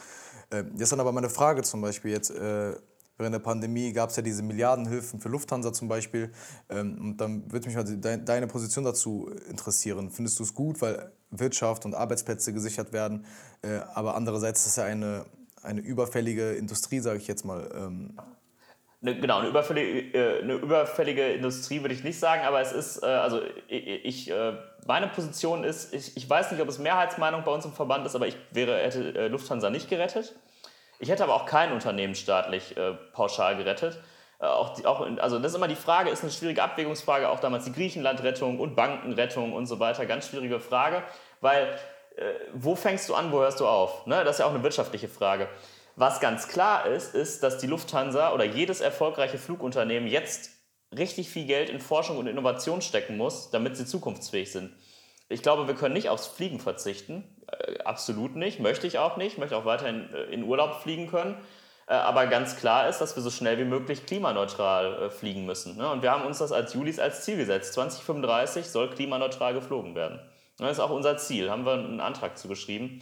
[0.49, 2.73] Äh, jetzt dann aber meine Frage zum Beispiel jetzt, äh,
[3.17, 6.31] während der Pandemie gab es ja diese Milliardenhilfen für Lufthansa zum Beispiel.
[6.69, 10.09] Ähm, und dann würde mich mal de deine Position dazu interessieren.
[10.09, 13.25] Findest du es gut, weil Wirtschaft und Arbeitsplätze gesichert werden,
[13.61, 15.25] äh, aber andererseits ist es ja eine,
[15.63, 17.69] eine überfällige Industrie, sage ich jetzt mal.
[17.75, 18.13] Ähm,
[19.01, 23.03] eine, genau, eine überfällige, äh, eine überfällige Industrie würde ich nicht sagen, aber es ist,
[23.03, 24.53] äh, also ich, äh,
[24.85, 28.15] meine Position ist, ich, ich weiß nicht, ob es Mehrheitsmeinung bei uns im Verband ist,
[28.15, 30.35] aber ich wäre, hätte Lufthansa nicht gerettet.
[30.99, 32.75] Ich hätte aber auch kein Unternehmen staatlich
[33.13, 33.99] pauschal gerettet.
[34.39, 37.65] auch die, auch, also das ist immer die Frage, ist eine schwierige Abwägungsfrage, auch damals
[37.65, 41.01] die Griechenlandrettung und Bankenrettung und so weiter, ganz schwierige Frage,
[41.41, 41.75] weil
[42.53, 44.05] wo fängst du an, wo hörst du auf?
[44.05, 44.23] Ne?
[44.23, 45.47] Das ist ja auch eine wirtschaftliche Frage.
[45.95, 50.51] Was ganz klar ist, ist, dass die Lufthansa oder jedes erfolgreiche Flugunternehmen jetzt
[50.97, 54.73] richtig viel Geld in Forschung und Innovation stecken muss, damit sie zukunftsfähig sind.
[55.29, 57.23] Ich glaube, wir können nicht aufs Fliegen verzichten.
[57.47, 58.59] Äh, absolut nicht.
[58.59, 59.33] Möchte ich auch nicht.
[59.33, 61.37] Ich möchte auch weiterhin äh, in Urlaub fliegen können.
[61.87, 65.77] Äh, aber ganz klar ist, dass wir so schnell wie möglich klimaneutral äh, fliegen müssen.
[65.77, 65.89] Ne?
[65.89, 67.73] Und wir haben uns das als Julis als Ziel gesetzt.
[67.73, 70.19] 2035 soll klimaneutral geflogen werden.
[70.57, 71.49] Das ist auch unser Ziel.
[71.49, 73.01] Haben wir einen Antrag zugeschrieben.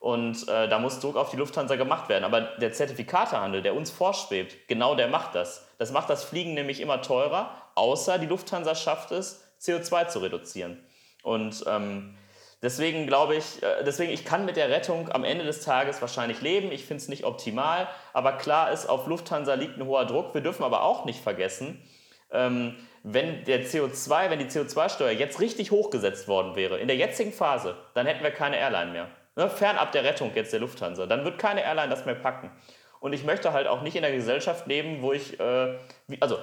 [0.00, 2.24] Und äh, da muss Druck auf die Lufthansa gemacht werden.
[2.24, 5.68] Aber der Zertifikatehandel, der uns vorschwebt, genau der macht das.
[5.78, 10.82] Das macht das Fliegen nämlich immer teurer, außer die Lufthansa schafft es, CO2 zu reduzieren.
[11.22, 12.16] Und ähm,
[12.62, 16.42] Deswegen glaube ich, äh, deswegen ich kann mit der Rettung am Ende des Tages wahrscheinlich
[16.42, 16.70] leben.
[16.72, 20.34] Ich finde es nicht optimal, aber klar ist, auf Lufthansa liegt ein hoher Druck.
[20.34, 21.82] Wir dürfen aber auch nicht vergessen,
[22.30, 27.32] ähm, wenn der CO2, wenn die CO2-Steuer jetzt richtig hochgesetzt worden wäre, in der jetzigen
[27.32, 29.08] Phase, dann hätten wir keine Airline mehr.
[29.36, 29.48] Ne?
[29.48, 31.06] Fernab der Rettung jetzt der Lufthansa.
[31.06, 32.50] Dann wird keine Airline das mehr packen.
[33.00, 35.74] Und ich möchte halt auch nicht in der Gesellschaft leben, wo ich, äh,
[36.06, 36.38] wie, also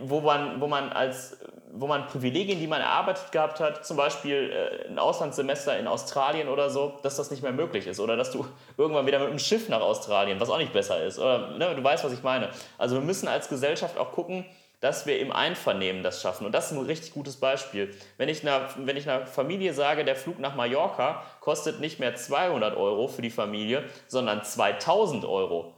[0.00, 1.38] wo man, wo man als,
[1.72, 6.48] wo man Privilegien, die man erarbeitet gehabt hat, zum Beispiel äh, ein Auslandssemester in Australien
[6.48, 7.98] oder so, dass das nicht mehr möglich ist.
[7.98, 11.18] Oder dass du irgendwann wieder mit einem Schiff nach Australien, was auch nicht besser ist.
[11.18, 12.50] Oder ne, du weißt, was ich meine.
[12.78, 14.44] Also wir müssen als Gesellschaft auch gucken,
[14.82, 16.44] dass wir im Einvernehmen das schaffen.
[16.44, 17.94] Und das ist ein richtig gutes Beispiel.
[18.18, 22.16] Wenn ich, einer, wenn ich einer Familie sage, der Flug nach Mallorca kostet nicht mehr
[22.16, 25.74] 200 Euro für die Familie, sondern 2000 Euro,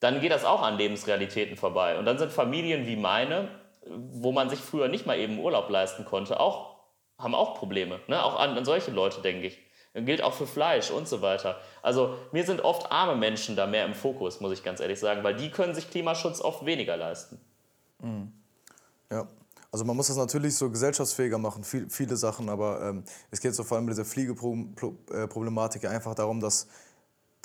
[0.00, 1.98] dann geht das auch an Lebensrealitäten vorbei.
[1.98, 3.48] Und dann sind Familien wie meine,
[3.86, 6.76] wo man sich früher nicht mal eben Urlaub leisten konnte, auch,
[7.18, 8.00] haben auch Probleme.
[8.06, 8.22] Ne?
[8.22, 9.58] Auch an, an solche Leute, denke ich.
[9.94, 11.58] Gilt auch für Fleisch und so weiter.
[11.80, 15.24] Also mir sind oft arme Menschen da mehr im Fokus, muss ich ganz ehrlich sagen,
[15.24, 17.40] weil die können sich Klimaschutz oft weniger leisten.
[18.02, 18.32] Mhm.
[19.10, 19.26] Ja,
[19.70, 23.54] also man muss das natürlich so gesellschaftsfähiger machen, viel, viele Sachen, aber ähm, es geht
[23.54, 26.66] so vor allem bei dieser Fliegeproblematik einfach darum, dass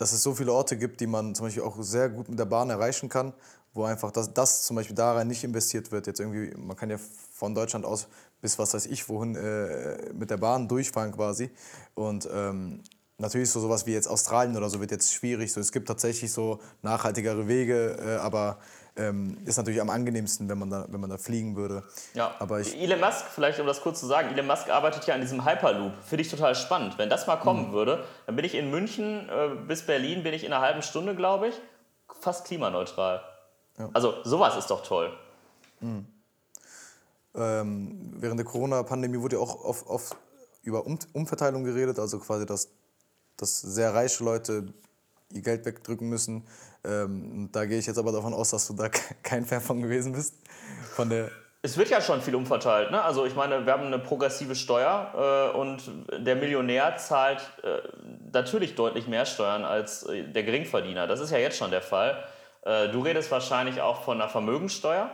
[0.02, 2.46] dass es so viele Orte gibt, die man zum Beispiel auch sehr gut mit der
[2.46, 3.34] Bahn erreichen kann,
[3.72, 6.08] wo einfach das, das zum Beispiel daran nicht investiert wird.
[6.08, 6.98] Jetzt irgendwie, man kann ja
[7.34, 8.08] von Deutschland aus
[8.42, 11.52] bis was weiß ich wohin äh, mit der Bahn durchfahren quasi.
[11.94, 12.82] Und ähm,
[13.20, 15.54] natürlich so sowas wie jetzt Australien oder so wird jetzt schwierig.
[15.54, 18.58] So, es gibt tatsächlich so nachhaltigere Wege, äh, aber
[18.98, 21.84] ähm, ist natürlich am angenehmsten, wenn man da, wenn man da fliegen würde.
[22.14, 22.36] Ja.
[22.40, 25.22] Aber ich Elon Musk, vielleicht um das kurz zu sagen, Elon Musk arbeitet ja an
[25.22, 25.94] diesem Hyperloop.
[26.04, 26.98] Finde ich total spannend.
[26.98, 27.74] Wenn das mal kommen mhm.
[27.74, 31.16] würde, dann bin ich in München äh, bis Berlin, bin ich in einer halben Stunde,
[31.16, 31.56] glaube ich,
[32.20, 33.22] fast klimaneutral.
[33.78, 33.90] Ja.
[33.94, 35.12] Also sowas ist doch toll.
[35.80, 36.06] Mhm.
[37.34, 40.18] Ähm, während der Corona-Pandemie wurde ja auch oft, oft
[40.64, 42.70] über um Umverteilung geredet, also quasi, dass,
[43.38, 44.74] dass sehr reiche Leute
[45.32, 46.44] ihr Geld wegdrücken müssen.
[46.84, 48.90] Ähm, da gehe ich jetzt aber davon aus, dass du da
[49.24, 50.36] kein Fan von gewesen bist.
[50.96, 51.30] Von der
[51.64, 52.90] es wird ja schon viel umverteilt.
[52.90, 53.00] Ne?
[53.00, 57.88] Also ich meine, wir haben eine progressive Steuer äh, und der Millionär zahlt äh,
[58.34, 61.06] natürlich deutlich mehr Steuern als äh, der Geringverdiener.
[61.06, 62.24] Das ist ja jetzt schon der Fall.
[62.64, 65.12] Äh, du redest wahrscheinlich auch von einer Vermögensteuer.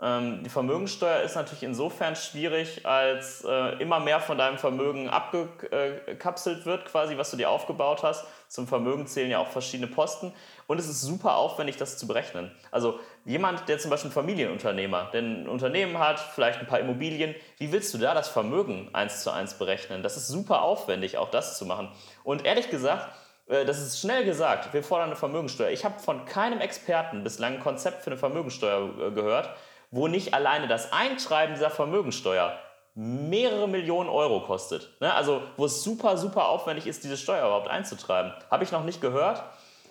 [0.00, 6.66] Ähm, die Vermögensteuer ist natürlich insofern schwierig, als äh, immer mehr von deinem Vermögen abgekapselt
[6.66, 8.24] wird, quasi, was du dir aufgebaut hast.
[8.46, 10.32] Zum Vermögen zählen ja auch verschiedene Posten.
[10.68, 12.52] Und es ist super aufwendig, das zu berechnen.
[12.70, 17.34] Also jemand, der zum Beispiel ein Familienunternehmer, der ein Unternehmen hat, vielleicht ein paar Immobilien,
[17.56, 20.04] wie willst du da das Vermögen eins zu eins berechnen?
[20.04, 21.88] Das ist super aufwendig, auch das zu machen.
[22.22, 23.08] Und ehrlich gesagt,
[23.48, 25.70] äh, das ist schnell gesagt, wir fordern eine Vermögensteuer.
[25.70, 29.50] Ich habe von keinem Experten bislang ein Konzept für eine Vermögensteuer äh, gehört
[29.90, 32.58] wo nicht alleine das Eintreiben dieser Vermögensteuer
[32.94, 34.90] mehrere Millionen Euro kostet.
[35.00, 35.14] Ne?
[35.14, 38.32] Also wo es super, super aufwendig ist, diese Steuer überhaupt einzutreiben.
[38.50, 39.44] Habe ich noch nicht gehört.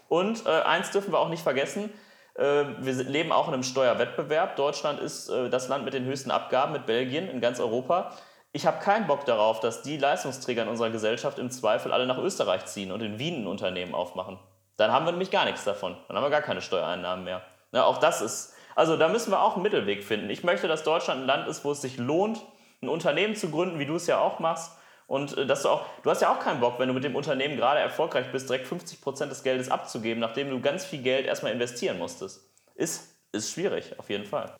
[0.09, 1.89] Und äh, eins dürfen wir auch nicht vergessen,
[2.37, 4.55] äh, wir leben auch in einem Steuerwettbewerb.
[4.55, 8.11] Deutschland ist äh, das Land mit den höchsten Abgaben mit Belgien in ganz Europa.
[8.51, 12.17] Ich habe keinen Bock darauf, dass die Leistungsträger in unserer Gesellschaft im Zweifel alle nach
[12.17, 14.39] Österreich ziehen und in Wien ein Unternehmen aufmachen.
[14.77, 15.97] Dann haben wir nämlich gar nichts davon.
[16.07, 17.41] Dann haben wir gar keine Steuereinnahmen mehr.
[17.71, 17.83] Ne?
[17.83, 20.29] Auch das ist also da müssen wir auch einen Mittelweg finden.
[20.29, 22.45] Ich möchte, dass Deutschland ein Land ist, wo es sich lohnt,
[22.83, 24.71] ein Unternehmen zu gründen, wie du es ja auch machst.
[25.07, 27.15] Und äh, dass du auch, du hast ja auch keinen Bock, wenn du mit dem
[27.15, 31.25] Unternehmen gerade erfolgreich bist, direkt 50 Prozent des Geldes abzugeben, nachdem du ganz viel Geld
[31.25, 32.41] erstmal investieren musstest.
[32.75, 34.55] Ist, ist schwierig, auf jeden Fall.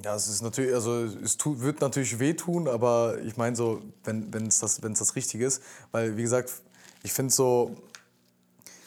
[0.00, 4.46] Ja, es ist natürlich, also es tut, wird natürlich wehtun, aber ich meine so, wenn
[4.46, 6.52] es das, das Richtige ist, weil wie gesagt,
[7.02, 7.74] ich finde so,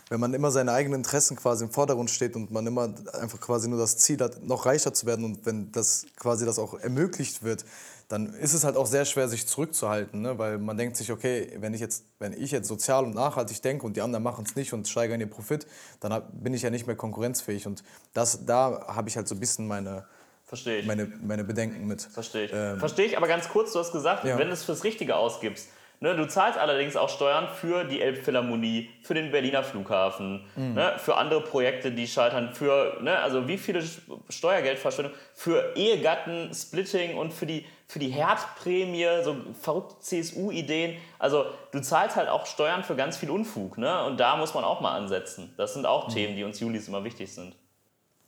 [0.10, 3.70] wenn man immer seine eigenen Interessen quasi im Vordergrund steht und man immer einfach quasi
[3.70, 7.44] nur das Ziel hat, noch reicher zu werden und wenn das quasi das auch ermöglicht
[7.44, 7.64] wird,
[8.08, 10.40] dann ist es halt auch sehr schwer, sich zurückzuhalten, ne?
[10.40, 13.86] weil man denkt sich, okay, wenn ich jetzt, wenn ich jetzt sozial und nachhaltig denke
[13.86, 15.68] und die anderen machen es nicht und steigern ihren Profit,
[16.00, 17.84] dann hab, bin ich ja nicht mehr konkurrenzfähig und
[18.16, 20.06] das, da habe ich halt so ein bisschen meine,
[20.50, 20.88] Verstehe ich.
[20.88, 22.02] Meine, meine Bedenken mit.
[22.02, 22.52] Verstehe ich.
[22.52, 24.40] Ähm, Verstehe ich, aber ganz kurz, du hast gesagt, ja.
[24.40, 25.68] wenn du es fürs Richtige ausgibst,
[26.02, 30.76] Ne, du zahlst allerdings auch Steuern für die Elbphilharmonie, für den Berliner Flughafen, mhm.
[30.76, 33.84] ne, für andere Projekte, die scheitern, für, ne, also wie viele
[34.30, 40.96] Steuergeldverschwendung, für Ehegatten, Splitting und für die, für die Herdprämie, so verrückte CSU-Ideen.
[41.18, 43.78] Also du zahlst halt auch Steuern für ganz viel Unfug.
[43.78, 44.06] Ne?
[44.06, 45.54] Und da muss man auch mal ansetzen.
[45.58, 46.14] Das sind auch mhm.
[46.14, 47.58] Themen, die uns Julis immer wichtig sind.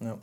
[0.02, 0.18] Ja.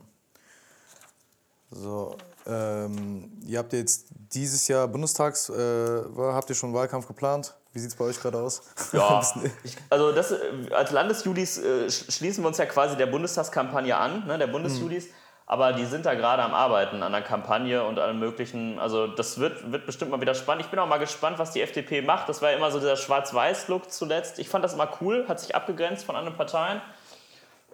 [1.71, 2.15] So,
[2.49, 7.55] ähm, ihr habt jetzt dieses Jahr Bundestags, äh, habt ihr schon Wahlkampf geplant?
[7.73, 8.63] Wie sieht es bei euch gerade aus?
[8.93, 9.23] Ja,
[9.65, 10.35] ich, also das,
[10.71, 15.07] als Landesjulis äh, schließen wir uns ja quasi der Bundestagskampagne an, ne, der Bundesjulis.
[15.07, 15.13] Mhm.
[15.47, 18.79] aber die sind da gerade am Arbeiten an der Kampagne und allem möglichen.
[18.79, 20.65] Also das wird, wird bestimmt mal wieder spannend.
[20.65, 22.29] Ich bin auch mal gespannt, was die FDP macht.
[22.29, 24.39] Das war ja immer so dieser Schwarz-Weiß-Look zuletzt.
[24.39, 26.81] Ich fand das immer cool, hat sich abgegrenzt von anderen Parteien.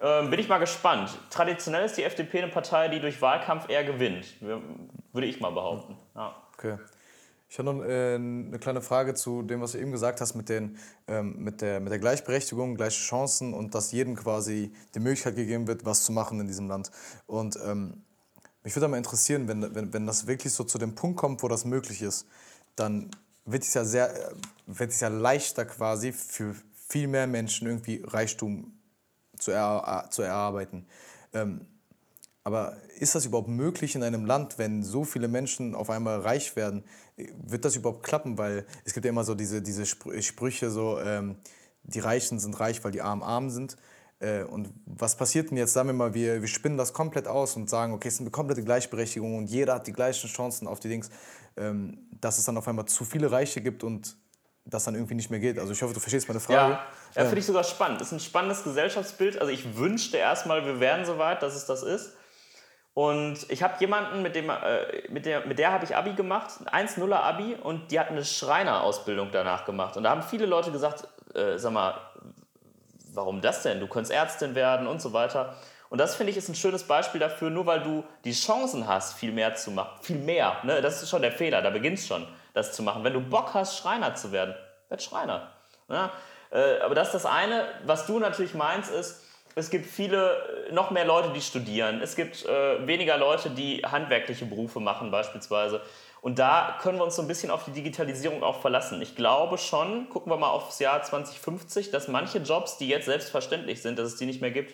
[0.05, 1.17] Ähm, bin ich mal gespannt.
[1.31, 5.97] Traditionell ist die FDP eine Partei, die durch Wahlkampf eher gewinnt, würde ich mal behaupten.
[6.13, 6.35] Ja.
[6.53, 6.77] Okay.
[7.49, 10.47] Ich habe noch äh, eine kleine Frage zu dem, was du eben gesagt hast mit,
[10.47, 15.37] den, ähm, mit, der, mit der Gleichberechtigung, gleiche Chancen und dass jedem quasi die Möglichkeit
[15.37, 16.91] gegeben wird, was zu machen in diesem Land.
[17.25, 18.03] Und ähm,
[18.63, 21.47] mich würde mal interessieren, wenn, wenn, wenn das wirklich so zu dem Punkt kommt, wo
[21.47, 22.27] das möglich ist,
[22.75, 23.09] dann
[23.45, 24.35] wird es ja sehr, äh,
[24.67, 26.55] wird es ja leichter quasi für
[26.87, 28.74] viel mehr Menschen irgendwie Reichtum
[29.39, 30.85] zu, er, zu erarbeiten.
[31.33, 31.67] Ähm,
[32.43, 36.55] aber ist das überhaupt möglich in einem Land, wenn so viele Menschen auf einmal reich
[36.55, 36.83] werden?
[37.17, 38.37] Wird das überhaupt klappen?
[38.37, 41.37] Weil es gibt ja immer so diese, diese Sprüche, so, ähm,
[41.81, 43.77] die Reichen sind reich, weil die Armen arm sind.
[44.19, 45.73] Äh, und was passiert denn jetzt?
[45.73, 48.31] Sagen wir mal, wir, wir spinnen das komplett aus und sagen, okay, es ist eine
[48.31, 51.09] komplette Gleichberechtigung und jeder hat die gleichen Chancen auf die Dings,
[51.57, 54.17] ähm, dass es dann auf einmal zu viele Reiche gibt und
[54.65, 55.59] das dann irgendwie nicht mehr geht.
[55.59, 56.73] Also ich hoffe, du verstehst meine Frage.
[56.73, 58.01] Ja, ja finde ich sogar spannend.
[58.01, 59.39] Das ist ein spannendes Gesellschaftsbild.
[59.39, 62.13] Also ich wünschte erstmal, wir wären so weit, dass es das ist.
[62.95, 66.51] Und ich habe jemanden, mit, dem, äh, mit der, mit der habe ich Abi gemacht,
[66.71, 69.97] 1-0er Abi, und die hat eine Schreinerausbildung danach gemacht.
[69.97, 71.99] Und da haben viele Leute gesagt, äh, sag mal,
[73.13, 73.81] warum das denn?
[73.81, 75.55] Du könntest Ärztin werden und so weiter.
[75.89, 79.13] Und das finde ich ist ein schönes Beispiel dafür, nur weil du die Chancen hast,
[79.13, 79.99] viel mehr zu machen.
[80.01, 80.81] Viel mehr, ne?
[80.81, 83.03] das ist schon der Fehler, da beginnt es schon, das zu machen.
[83.03, 84.55] Wenn du Bock hast, Schreiner zu werden,
[84.89, 85.51] werd Schreiner.
[85.87, 86.09] Ne?
[86.51, 87.67] Äh, aber das ist das eine.
[87.85, 89.23] Was du natürlich meinst, ist,
[89.55, 92.01] es gibt viele, noch mehr Leute, die studieren.
[92.01, 95.81] Es gibt äh, weniger Leute, die handwerkliche Berufe machen beispielsweise.
[96.21, 99.01] Und da können wir uns so ein bisschen auf die Digitalisierung auch verlassen.
[99.01, 103.81] Ich glaube schon, gucken wir mal aufs Jahr 2050, dass manche Jobs, die jetzt selbstverständlich
[103.81, 104.73] sind, dass es die nicht mehr gibt.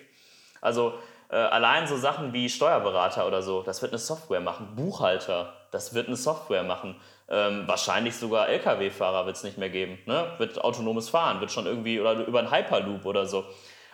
[0.60, 0.94] Also
[1.28, 4.74] äh, allein so Sachen wie Steuerberater oder so, das wird eine Software machen.
[4.74, 6.94] Buchhalter, das wird eine Software machen.
[7.28, 9.98] Ähm, wahrscheinlich sogar Lkw-Fahrer wird es nicht mehr geben.
[10.06, 10.32] Ne?
[10.38, 13.44] Wird autonomes Fahren, wird schon irgendwie oder über einen Hyperloop oder so.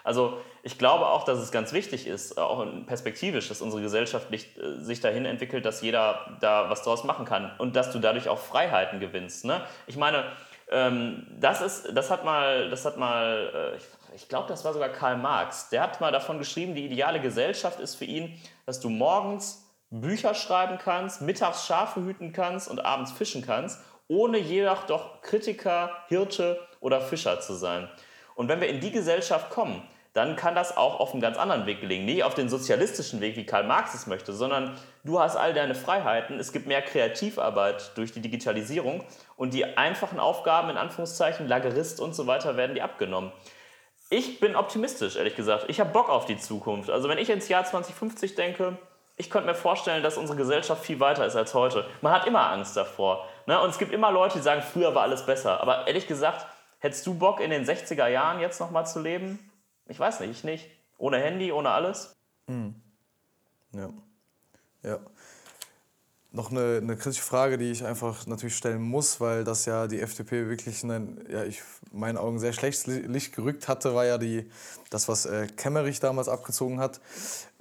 [0.04, 4.58] Also ich glaube auch, dass es ganz wichtig ist, auch perspektivisch, dass unsere Gesellschaft nicht,
[4.58, 8.28] äh, sich dahin entwickelt, dass jeder da was draus machen kann und dass du dadurch
[8.28, 9.44] auch Freiheiten gewinnst.
[9.44, 9.62] Ne?
[9.86, 10.24] Ich meine,
[10.70, 13.84] ähm, das, ist, das hat mal, das hat mal äh, ich,
[14.16, 17.78] ich glaube, das war sogar Karl Marx, der hat mal davon geschrieben, die ideale Gesellschaft
[17.78, 23.12] ist für ihn, dass du morgens Bücher schreiben kannst, mittags Schafe hüten kannst und abends
[23.12, 27.88] fischen kannst, ohne jedoch doch Kritiker, Hirte oder Fischer zu sein.
[28.34, 29.82] Und wenn wir in die Gesellschaft kommen,
[30.14, 32.06] dann kann das auch auf einem ganz anderen Weg gelingen.
[32.06, 35.74] Nicht auf den sozialistischen Weg, wie Karl Marx es möchte, sondern du hast all deine
[35.74, 39.04] Freiheiten, es gibt mehr Kreativarbeit durch die Digitalisierung
[39.36, 43.32] und die einfachen Aufgaben, in Anführungszeichen, Lagerist und so weiter, werden die abgenommen.
[44.10, 45.66] Ich bin optimistisch, ehrlich gesagt.
[45.68, 46.90] Ich habe Bock auf die Zukunft.
[46.90, 48.78] Also wenn ich ins Jahr 2050 denke,
[49.18, 51.84] ich könnte mir vorstellen, dass unsere Gesellschaft viel weiter ist als heute.
[52.00, 53.28] Man hat immer Angst davor.
[53.46, 53.60] Ne?
[53.60, 55.60] Und es gibt immer Leute, die sagen, früher war alles besser.
[55.60, 56.46] Aber ehrlich gesagt,
[56.80, 59.38] Hättest du Bock, in den 60er Jahren jetzt nochmal zu leben?
[59.88, 60.70] Ich weiß nicht, ich nicht.
[60.96, 62.16] Ohne Handy, ohne alles?
[62.46, 62.74] Mhm.
[63.72, 63.90] Ja.
[64.82, 64.98] Ja.
[66.30, 70.00] Noch eine, eine kritische Frage, die ich einfach natürlich stellen muss, weil das ja die
[70.00, 74.18] FDP wirklich in ein, ja, ich, meinen Augen sehr schlechtes Licht gerückt hatte, war ja
[74.18, 74.50] die,
[74.90, 77.00] das, was äh, Kemmerich damals abgezogen hat.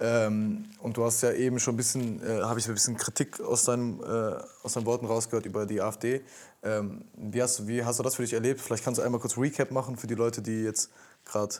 [0.00, 3.40] Ähm, und du hast ja eben schon ein bisschen, äh, habe ich ein bisschen Kritik
[3.40, 6.20] aus, deinem, äh, aus deinen Worten rausgehört über die AfD.
[6.62, 8.60] Ähm, wie, hast, wie hast du das für dich erlebt?
[8.60, 10.90] Vielleicht kannst du einmal kurz Recap machen für die Leute, die jetzt
[11.24, 11.54] gerade.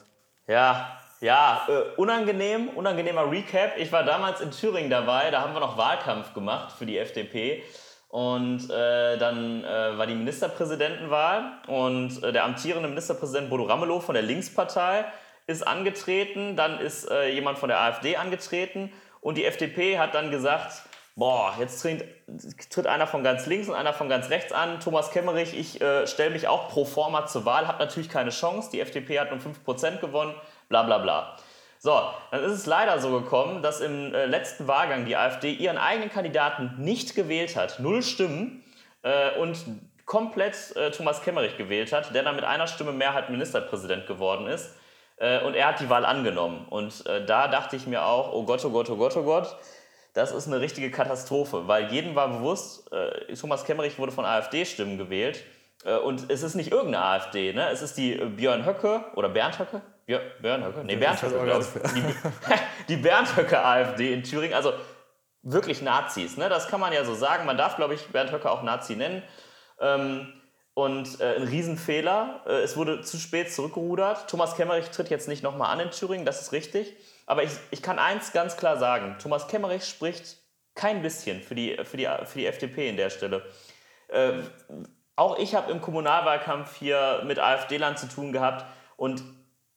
[0.45, 3.77] Ja, ja, äh, unangenehm, unangenehmer Recap.
[3.77, 7.63] Ich war damals in Thüringen dabei, da haben wir noch Wahlkampf gemacht für die FDP.
[8.09, 14.15] Und äh, dann äh, war die Ministerpräsidentenwahl und äh, der amtierende Ministerpräsident Bodo Ramelow von
[14.15, 15.05] der Linkspartei
[15.45, 20.31] ist angetreten, dann ist äh, jemand von der AfD angetreten und die FDP hat dann
[20.31, 20.83] gesagt,
[21.15, 22.03] boah, jetzt tritt,
[22.71, 24.79] tritt, einer von ganz links und einer von ganz rechts an.
[24.79, 28.69] Thomas Kemmerich, ich äh, stelle mich auch pro forma zur Wahl, habe natürlich keine Chance.
[28.71, 30.33] Die FDP hat nur 5% gewonnen,
[30.69, 31.37] bla bla bla.
[31.79, 32.01] So,
[32.31, 36.09] dann ist es leider so gekommen, dass im äh, letzten Wahlgang die AfD ihren eigenen
[36.09, 38.63] Kandidaten nicht gewählt hat, null Stimmen,
[39.01, 39.57] äh, und
[40.05, 44.75] komplett äh, Thomas Kemmerich gewählt hat, der dann mit einer Stimme Mehrheit Ministerpräsident geworden ist.
[45.17, 46.65] Äh, und er hat die Wahl angenommen.
[46.69, 49.55] Und äh, da dachte ich mir auch, oh Gott, oh Gott, oh Gott, oh Gott,
[50.13, 54.97] das ist eine richtige Katastrophe, weil jedem war bewusst, äh, Thomas Kemmerich wurde von AfD-Stimmen
[54.97, 55.43] gewählt.
[55.85, 57.69] Äh, und es ist nicht irgendeine AfD, ne?
[57.69, 59.81] es ist die Björn Höcke oder Bernd Höcke?
[60.09, 60.83] Ja, Björn Höcke?
[60.85, 61.91] Nee, Bernd Höcke, glaube ich.
[61.93, 62.03] Die,
[62.87, 64.73] die Bernd Höcke AfD in Thüringen, also
[65.43, 66.49] wirklich Nazis, ne?
[66.49, 67.45] das kann man ja so sagen.
[67.45, 69.21] Man darf, glaube ich, Bernd Höcke auch Nazi nennen.
[69.79, 70.33] Ähm,
[70.73, 72.41] und äh, ein Riesenfehler.
[72.47, 74.27] Äh, es wurde zu spät zurückgerudert.
[74.27, 76.95] Thomas Kemmerich tritt jetzt nicht nochmal an in Thüringen, das ist richtig.
[77.27, 80.37] Aber ich, ich kann eins ganz klar sagen: Thomas Kemmerich spricht
[80.73, 83.45] kein bisschen für die, für die, für die FDP in der Stelle.
[84.07, 84.31] Äh,
[85.15, 88.65] auch ich habe im Kommunalwahlkampf hier mit AfD-Land zu tun gehabt
[88.97, 89.21] und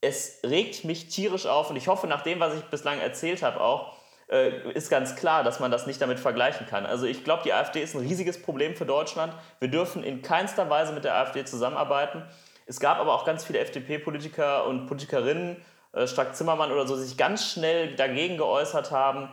[0.03, 3.61] es regt mich tierisch auf und ich hoffe, nach dem, was ich bislang erzählt habe,
[3.61, 3.95] auch,
[4.29, 6.85] äh, ist ganz klar, dass man das nicht damit vergleichen kann.
[6.85, 9.33] Also ich glaube, die AfD ist ein riesiges Problem für Deutschland.
[9.61, 12.25] Wir dürfen in keinster Weise mit der AfD zusammenarbeiten.
[12.67, 15.57] Es gab aber auch ganz viele FDP-Politiker und Politikerinnen,
[15.93, 19.31] äh, Strack Zimmermann oder so, die sich ganz schnell dagegen geäußert haben.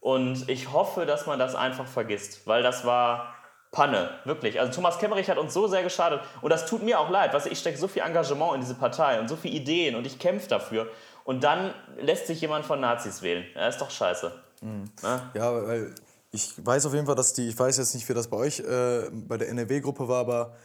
[0.00, 3.31] Und ich hoffe, dass man das einfach vergisst, weil das war
[3.72, 4.60] Panne, wirklich.
[4.60, 7.32] Also Thomas Kemmerich hat uns so sehr geschadet und das tut mir auch leid.
[7.32, 10.18] Was ich stecke so viel Engagement in diese Partei und so viele Ideen und ich
[10.18, 10.88] kämpfe dafür
[11.24, 13.44] und dann lässt sich jemand von Nazis wählen.
[13.54, 14.30] Ja, ist doch scheiße.
[14.60, 14.84] Mhm.
[15.02, 15.94] Ja, weil
[16.30, 18.60] ich weiß auf jeden Fall, dass die, ich weiß jetzt nicht, wie das bei euch
[18.60, 20.56] äh, bei der NRW-Gruppe war, aber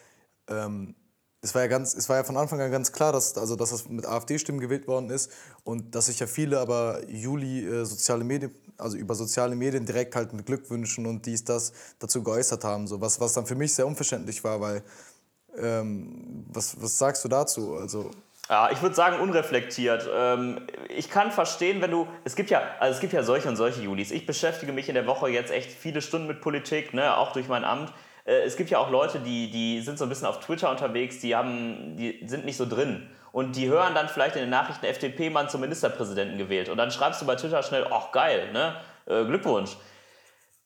[0.50, 0.94] ähm,
[1.42, 3.70] es war ja ganz, es war ja von Anfang an ganz klar, dass, also, dass
[3.70, 5.32] das mit AfD-Stimmen gewählt worden ist
[5.64, 10.16] und dass sich ja viele aber Juli äh, soziale Medien, also über soziale Medien direkt
[10.16, 12.88] halt mit Glückwünschen und dies, das dazu geäußert haben.
[12.88, 14.84] So, was, was dann für mich sehr unverständlich war, weil
[15.58, 17.76] ähm, was, was sagst du dazu?
[17.76, 18.12] Also,
[18.50, 20.10] ja, ich würde sagen unreflektiert.
[20.12, 23.58] Ähm, ich kann verstehen, wenn du, es gibt ja, also es gibt ja solche und
[23.58, 24.12] solche Julis.
[24.12, 27.48] Ich beschäftige mich in der Woche jetzt echt viele Stunden mit Politik, ne, auch durch
[27.48, 27.94] mein Amt.
[28.28, 31.20] Äh, es gibt ja auch Leute, die, die sind so ein bisschen auf Twitter unterwegs,
[31.20, 33.10] die, haben, die sind nicht so drin.
[33.32, 36.70] Und die hören dann vielleicht in den Nachrichten, FDP-Mann zum Ministerpräsidenten gewählt.
[36.70, 38.76] Und dann schreibst du bei Twitter schnell, ach geil, ne?
[39.06, 39.78] Äh, Glückwunsch.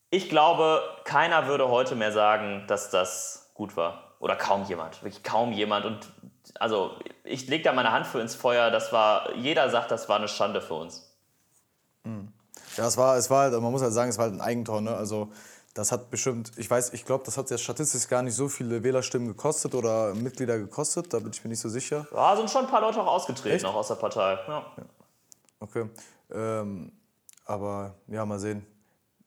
[0.09, 4.15] Ich glaube, keiner würde heute mehr sagen, dass das gut war.
[4.19, 5.01] Oder kaum jemand.
[5.03, 5.85] Wirklich kaum jemand.
[5.85, 5.99] Und
[6.59, 6.91] also
[7.23, 8.71] ich lege da meine Hand für ins Feuer.
[8.71, 11.11] Das war, jeder sagt, das war eine Schande für uns.
[12.03, 12.31] Hm.
[12.77, 14.81] Ja, es war, es war halt, man muss halt sagen, es war halt ein Eigentor.
[14.81, 14.95] Ne?
[14.95, 15.31] Also
[15.73, 18.83] das hat bestimmt, ich weiß, ich glaube, das hat ja statistisch gar nicht so viele
[18.83, 22.07] Wählerstimmen gekostet oder Mitglieder gekostet, da bin ich mir nicht so sicher.
[22.13, 24.37] Ja, sind schon ein paar Leute auch ausgetreten, auch aus der Partei.
[24.47, 24.65] Ja.
[25.59, 25.89] Okay.
[26.31, 26.91] Ähm,
[27.45, 28.65] aber ja, mal sehen,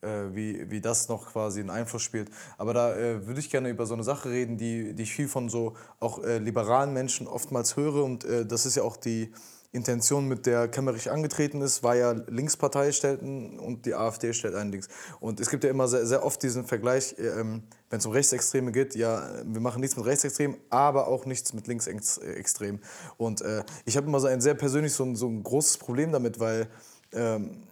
[0.05, 2.30] äh, wie, wie das noch quasi einen Einfluss spielt.
[2.59, 5.28] Aber da äh, würde ich gerne über so eine Sache reden, die, die ich viel
[5.28, 8.05] von so auch äh, liberalen Menschen oftmals höre.
[8.05, 9.32] Und äh, das ist ja auch die
[9.75, 14.70] Intention, mit der Kemmerich angetreten ist, war ja Linkspartei stellten und die AfD stellt einen
[14.70, 14.89] Links.
[15.18, 18.70] Und es gibt ja immer sehr, sehr oft diesen Vergleich, ähm, wenn es um Rechtsextreme
[18.70, 22.81] geht, ja, wir machen nichts mit Rechtsextremen, aber auch nichts mit Linksextremen.
[23.16, 26.12] Und äh, ich habe immer so ein sehr persönlich so ein, so ein großes Problem
[26.12, 26.68] damit, weil
[27.12, 27.64] ähm,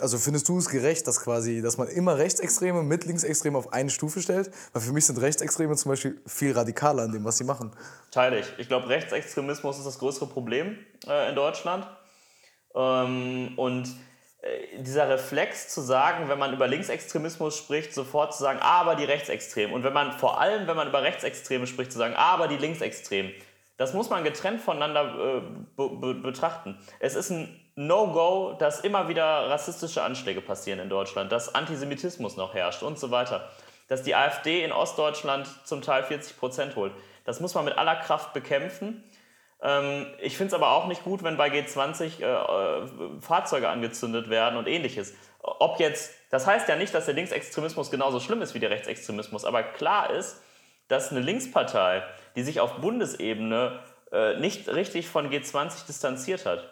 [0.00, 3.90] also findest du es gerecht, dass quasi, dass man immer Rechtsextreme mit Linksextreme auf eine
[3.90, 4.50] Stufe stellt?
[4.72, 7.70] Weil für mich sind Rechtsextreme zum Beispiel viel radikaler an dem, was sie machen.
[8.10, 8.46] Teile ich.
[8.58, 11.86] Ich glaube, Rechtsextremismus ist das größere Problem äh, in Deutschland.
[12.74, 13.88] Ähm, und
[14.42, 19.04] äh, dieser Reflex zu sagen, wenn man über Linksextremismus spricht, sofort zu sagen, aber die
[19.04, 19.72] Rechtsextremen.
[19.72, 23.32] Und wenn man vor allem, wenn man über Rechtsextreme spricht, zu sagen, aber die Linksextremen.
[23.76, 25.40] Das muss man getrennt voneinander äh,
[25.76, 26.76] be betrachten.
[26.98, 27.48] Es ist ein
[27.78, 33.12] No-Go, dass immer wieder rassistische Anschläge passieren in Deutschland, dass Antisemitismus noch herrscht und so
[33.12, 33.48] weiter.
[33.86, 36.92] Dass die AfD in Ostdeutschland zum Teil 40 Prozent holt.
[37.24, 39.04] Das muss man mit aller Kraft bekämpfen.
[39.62, 44.28] Ähm, ich finde es aber auch nicht gut, wenn bei G20 äh, äh, Fahrzeuge angezündet
[44.28, 45.14] werden und ähnliches.
[45.40, 49.44] Ob jetzt, das heißt ja nicht, dass der Linksextremismus genauso schlimm ist wie der Rechtsextremismus,
[49.44, 50.42] aber klar ist,
[50.88, 52.02] dass eine Linkspartei,
[52.34, 53.78] die sich auf Bundesebene
[54.10, 56.68] äh, nicht richtig von G20 distanziert hat,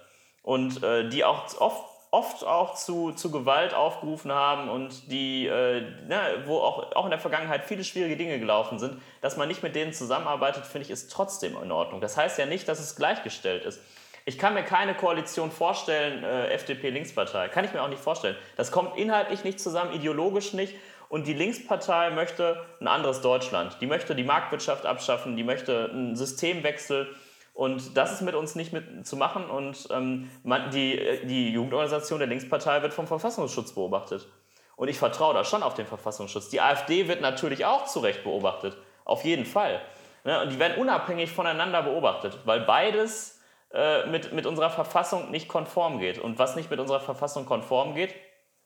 [0.47, 5.81] und äh, die auch oft, oft auch zu, zu Gewalt aufgerufen haben und die, äh,
[6.07, 9.65] ne, wo auch, auch in der Vergangenheit viele schwierige Dinge gelaufen sind, dass man nicht
[9.65, 12.01] mit denen zusammenarbeitet, finde ich, ist trotzdem in Ordnung.
[12.01, 13.81] Das heißt ja nicht, dass es gleichgestellt ist.
[14.25, 17.49] Ich kann mir keine Koalition vorstellen, äh, FDP-Linkspartei.
[17.49, 18.37] Kann ich mir auch nicht vorstellen.
[18.57, 20.77] Das kommt inhaltlich nicht zusammen, ideologisch nicht.
[21.09, 23.79] Und die Linkspartei möchte ein anderes Deutschland.
[23.81, 27.09] Die möchte die Marktwirtschaft abschaffen, die möchte einen Systemwechsel
[27.57, 29.49] und das ist mit uns nicht mit zu machen.
[29.49, 30.31] Und ähm,
[30.75, 34.29] die, die Jugendorganisation der Linkspartei wird vom Verfassungsschutz beobachtet.
[34.77, 36.51] Und ich vertraue da schon auf den Verfassungsschutz.
[36.51, 38.77] Die AfD wird natürlich auch zu Recht beobachtet.
[39.07, 39.81] Auf jeden Fall.
[40.25, 40.43] Ne?
[40.43, 43.41] Und die werden unabhängig voneinander beobachtet, weil beides
[43.73, 46.19] äh, mit, mit unserer Verfassung nicht konform geht.
[46.19, 48.15] Und was nicht mit unserer Verfassung konform geht,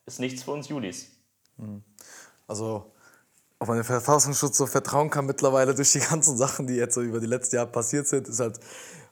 [0.05, 1.17] ist nichts für uns Julis.
[1.59, 1.85] Hm.
[3.61, 7.03] Also auf den Verfassungsschutz so vertrauen kann mittlerweile durch die ganzen Sachen, die jetzt so
[7.03, 8.59] über die letzten Jahre passiert sind, ist halt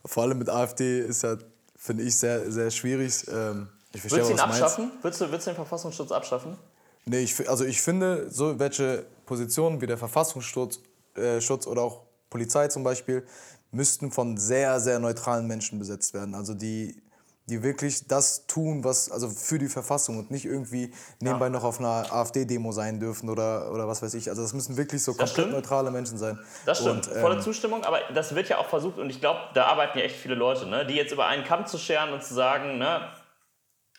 [0.05, 1.45] vor allem mit AfD ist halt,
[1.77, 3.27] finde ich, sehr, sehr schwierig.
[3.29, 4.93] Ähm, ich verstehe, Würdest du ihn abschaffen?
[5.03, 6.57] Würdest du, würdest du den Verfassungsschutz abschaffen?
[7.05, 10.81] Nee, ich, also ich finde, so welche Positionen wie der Verfassungsschutz
[11.15, 13.27] äh, Schutz oder auch Polizei zum Beispiel,
[13.71, 16.35] müssten von sehr, sehr neutralen Menschen besetzt werden.
[16.35, 17.03] Also die
[17.49, 21.51] die wirklich das tun, was, also für die Verfassung und nicht irgendwie nebenbei ja.
[21.51, 24.29] noch auf einer AfD-Demo sein dürfen oder, oder was weiß ich.
[24.29, 25.53] Also das müssen wirklich so das komplett stimmt.
[25.53, 26.39] neutrale Menschen sein.
[26.67, 29.41] Das stimmt, und, ähm, volle Zustimmung, aber das wird ja auch versucht und ich glaube,
[29.55, 32.23] da arbeiten ja echt viele Leute, ne, die jetzt über einen Kamm zu scheren und
[32.23, 33.09] zu sagen, ne,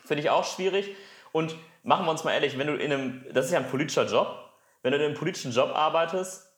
[0.06, 0.96] finde ich auch schwierig.
[1.32, 4.06] Und machen wir uns mal ehrlich, wenn du in einem, das ist ja ein politischer
[4.06, 4.28] Job,
[4.82, 6.49] wenn du in einem politischen Job arbeitest,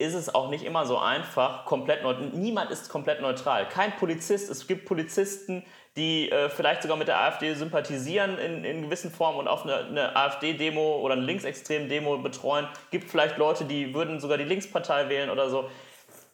[0.00, 2.30] ist es auch nicht immer so einfach, komplett neutral.
[2.32, 3.68] Niemand ist komplett neutral.
[3.68, 4.50] Kein Polizist.
[4.50, 5.62] Es gibt Polizisten,
[5.94, 9.76] die äh, vielleicht sogar mit der AfD sympathisieren in, in gewissen Formen und auf eine,
[9.76, 12.66] eine AfD-Demo oder eine linksextremen Demo betreuen.
[12.90, 15.68] Gibt vielleicht Leute, die würden sogar die Linkspartei wählen oder so.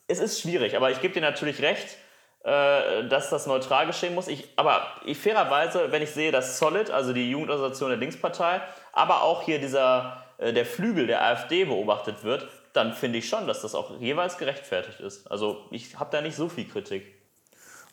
[0.07, 1.99] Es ist schwierig, aber ich gebe dir natürlich recht,
[2.45, 4.29] äh, dass das neutral geschehen muss.
[4.29, 8.61] Ich, aber ich, fairerweise, wenn ich sehe, dass Solid, also die Jugendorganisation der Linkspartei,
[8.93, 12.47] aber auch hier dieser, äh, der Flügel der AfD beobachtet wird,
[12.77, 15.31] dann finde ich schon, dass das auch jeweils gerechtfertigt ist.
[15.31, 17.05] Also ich habe da nicht so viel Kritik.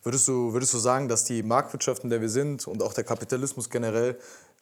[0.04, 3.06] Würdest du, würdest du sagen, dass die Marktwirtschaft, in der wir sind und auch der
[3.06, 4.20] Kapitalismus generell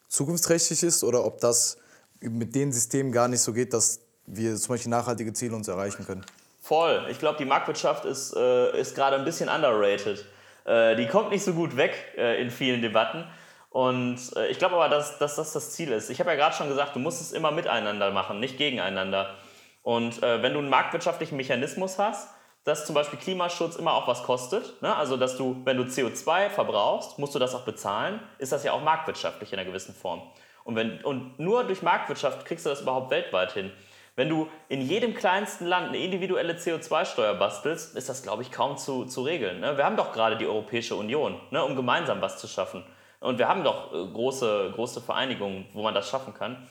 [0.07, 1.78] zukunftsträchtig ist oder ob das
[2.19, 6.05] mit den Systemen gar nicht so geht, dass wir zum Beispiel nachhaltige Ziele uns erreichen
[6.05, 6.24] können?
[6.59, 7.07] Voll.
[7.09, 10.24] Ich glaube, die Marktwirtschaft ist, äh, ist gerade ein bisschen underrated.
[10.65, 13.26] Äh, die kommt nicht so gut weg äh, in vielen Debatten.
[13.72, 16.09] Und äh, ich glaube aber, dass, dass das das Ziel ist.
[16.09, 19.38] Ich habe ja gerade schon gesagt, du musst es immer miteinander machen, nicht gegeneinander.
[19.84, 22.29] Und äh, wenn du einen marktwirtschaftlichen Mechanismus hast,
[22.63, 24.95] dass zum Beispiel Klimaschutz immer auch was kostet, ne?
[24.95, 28.73] also dass du, wenn du CO2 verbrauchst, musst du das auch bezahlen, ist das ja
[28.73, 30.21] auch marktwirtschaftlich in einer gewissen Form.
[30.63, 33.71] Und, wenn, und nur durch Marktwirtschaft kriegst du das überhaupt weltweit hin.
[34.15, 38.77] Wenn du in jedem kleinsten Land eine individuelle CO2-Steuer bastelst, ist das, glaube ich, kaum
[38.77, 39.61] zu, zu regeln.
[39.61, 39.77] Ne?
[39.77, 41.63] Wir haben doch gerade die Europäische Union, ne?
[41.63, 42.84] um gemeinsam was zu schaffen.
[43.21, 46.67] Und wir haben doch äh, große, große Vereinigungen, wo man das schaffen kann.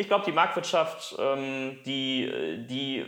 [0.00, 3.04] Ich glaube, die Marktwirtschaft, ähm, die, die,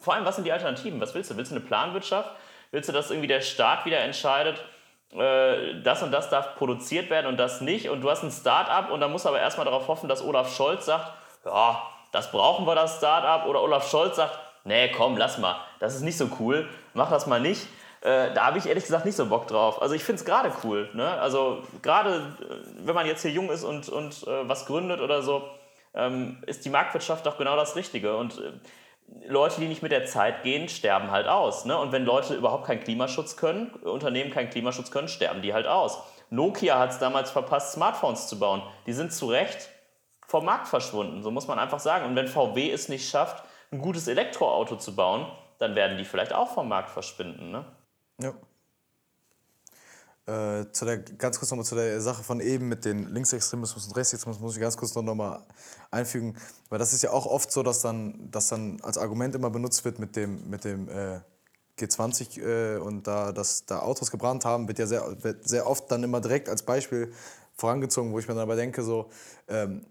[0.00, 1.00] vor allem, was sind die Alternativen?
[1.00, 1.36] Was willst du?
[1.36, 2.28] Willst du eine Planwirtschaft?
[2.72, 4.64] Willst du, dass irgendwie der Staat wieder entscheidet,
[5.12, 7.88] äh, das und das darf produziert werden und das nicht?
[7.88, 10.52] Und du hast ein Start-up und dann musst du aber erstmal darauf hoffen, dass Olaf
[10.56, 11.12] Scholz sagt,
[11.44, 13.46] ja, das brauchen wir, das Start-up.
[13.46, 17.28] Oder Olaf Scholz sagt, nee, komm, lass mal, das ist nicht so cool, mach das
[17.28, 17.68] mal nicht.
[18.00, 19.80] Äh, da habe ich ehrlich gesagt nicht so Bock drauf.
[19.80, 20.88] Also ich finde es gerade cool.
[20.94, 21.06] Ne?
[21.20, 25.22] Also gerade äh, wenn man jetzt hier jung ist und, und äh, was gründet oder
[25.22, 25.42] so,
[26.46, 28.16] ist die Marktwirtschaft doch genau das Richtige.
[28.16, 28.52] Und äh,
[29.26, 31.64] Leute, die nicht mit der Zeit gehen, sterben halt aus.
[31.64, 31.76] Ne?
[31.76, 35.98] Und wenn Leute überhaupt keinen Klimaschutz können, Unternehmen keinen Klimaschutz können, sterben die halt aus.
[36.30, 38.62] Nokia hat es damals verpasst, Smartphones zu bauen.
[38.86, 39.68] Die sind zu Recht
[40.26, 42.04] vom Markt verschwunden, so muss man einfach sagen.
[42.04, 45.26] Und wenn VW es nicht schafft, ein gutes Elektroauto zu bauen,
[45.58, 47.50] dann werden die vielleicht auch vom Markt verschwinden.
[47.50, 47.64] Ne?
[48.20, 48.32] Ja.
[50.26, 53.96] Äh, zu der, ganz kurz nochmal zu der Sache von eben mit den Linksextremismus und
[53.96, 55.44] Rechtsextremismus muss ich ganz kurz noch mal
[55.90, 56.36] einfügen,
[56.68, 59.84] weil das ist ja auch oft so, dass dann, dass dann als Argument immer benutzt
[59.84, 61.20] wird mit dem, mit dem äh,
[61.78, 65.90] G20 äh, und da, dass da Autos gebrannt haben, wird ja sehr, wird sehr oft
[65.90, 67.12] dann immer direkt als Beispiel
[67.54, 69.08] vorangezogen, wo ich mir dann aber denke, so,
[69.48, 69.86] ähm,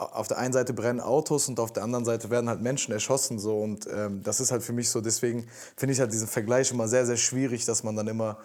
[0.00, 3.38] auf der einen Seite brennen Autos und auf der anderen Seite werden halt Menschen erschossen.
[3.38, 5.46] So, und ähm, das ist halt für mich so, deswegen
[5.76, 8.38] finde ich halt diesen Vergleich immer sehr, sehr schwierig, dass man dann immer.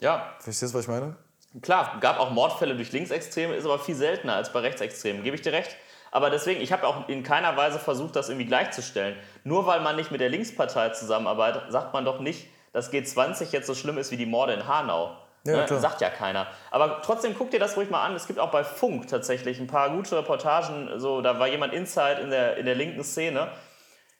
[0.00, 0.34] Ja.
[0.40, 1.16] Verstehst du, was ich meine?
[1.62, 5.42] Klar, gab auch Mordfälle durch Linksextreme, ist aber viel seltener als bei Rechtsextremen, gebe ich
[5.42, 5.76] dir recht.
[6.10, 9.16] Aber deswegen, ich habe auch in keiner Weise versucht, das irgendwie gleichzustellen.
[9.44, 13.66] Nur weil man nicht mit der Linkspartei zusammenarbeitet, sagt man doch nicht, dass G20 jetzt
[13.66, 15.16] so schlimm ist wie die Morde in Hanau.
[15.44, 15.78] Ja, ne?
[15.78, 16.46] Sagt ja keiner.
[16.70, 18.14] Aber trotzdem guck dir das ruhig mal an.
[18.14, 20.98] Es gibt auch bei Funk tatsächlich ein paar gute Reportagen.
[20.98, 23.48] So, da war jemand Inside in der, in der linken Szene.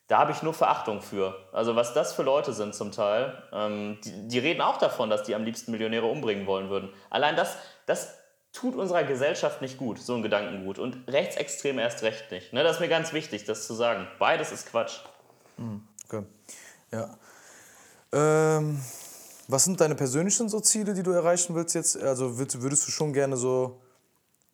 [0.08, 1.36] Da habe ich nur Verachtung für.
[1.52, 3.42] Also was das für Leute sind zum Teil.
[3.52, 6.90] Ähm, die, die, reden auch davon, dass die am liebsten Millionäre umbringen wollen würden.
[7.10, 8.14] Allein das, das
[8.52, 10.78] tut unserer Gesellschaft nicht gut, so ein Gedankengut.
[10.78, 12.52] Und Rechtsextreme erst recht nicht.
[12.52, 14.06] Ne, das ist mir ganz wichtig, das zu sagen.
[14.18, 15.00] Beides ist Quatsch.
[15.56, 16.22] Hm, okay.
[16.92, 17.18] Ja.
[18.12, 18.80] Ähm
[19.48, 21.96] was sind deine persönlichen so Ziele, die du erreichen willst jetzt?
[21.96, 23.80] Also würdest, würdest du schon gerne so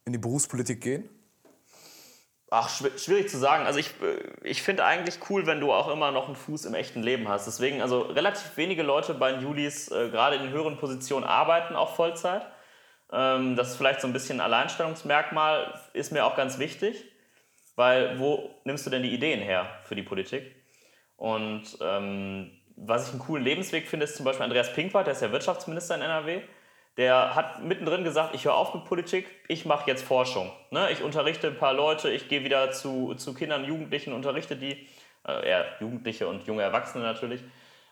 [0.05, 1.09] in die Berufspolitik gehen?
[2.55, 3.65] Ach, schwierig zu sagen.
[3.65, 6.75] Also ich, äh, ich finde eigentlich cool, wenn du auch immer noch einen Fuß im
[6.75, 7.47] echten Leben hast.
[7.47, 11.97] Deswegen, also relativ wenige Leute bei den Julis, äh, gerade in höheren Positionen, arbeiten auch
[11.97, 12.47] Vollzeit.
[13.11, 17.03] Ähm, das ist vielleicht so ein bisschen ein Alleinstellungsmerkmal, ist mir auch ganz wichtig.
[17.75, 20.55] Weil wo nimmst du denn die Ideen her für die Politik?
[21.17, 25.23] Und ähm, was ich einen coolen Lebensweg finde, ist zum Beispiel Andreas Pinkwart, der ist
[25.23, 26.43] ja Wirtschaftsminister in NRW.
[26.97, 30.53] Der hat mittendrin gesagt, ich höre auf mit Politik, ich mache jetzt Forschung.
[30.70, 30.90] Ne?
[30.90, 34.86] Ich unterrichte ein paar Leute, ich gehe wieder zu, zu Kindern, Jugendlichen, unterrichte die,
[35.26, 37.40] äh, eher Jugendliche und junge Erwachsene natürlich.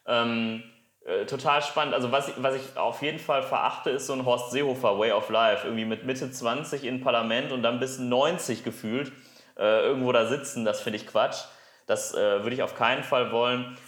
[0.06, 0.62] Ähm,
[1.06, 1.94] äh, total spannend.
[1.94, 5.12] Also was ich, was ich auf jeden Fall verachte, ist so ein Horst Seehofer Way
[5.12, 5.66] of Life.
[5.66, 9.12] Irgendwie mit Mitte 20 im Parlament und dann bis 90 gefühlt
[9.58, 10.66] äh, irgendwo da sitzen.
[10.66, 11.44] Das finde ich Quatsch.
[11.86, 13.78] Das äh, würde ich auf keinen Fall wollen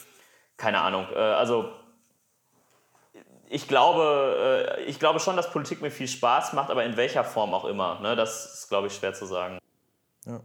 [0.62, 1.06] keine Ahnung.
[1.12, 1.72] Äh, also
[3.52, 7.22] ich glaube, äh, ich glaube schon, dass Politik mir viel Spaß macht, aber in welcher
[7.22, 8.00] Form auch immer.
[8.00, 8.16] Ne?
[8.16, 9.58] Das ist, glaube ich, schwer zu sagen.
[10.24, 10.40] Ja.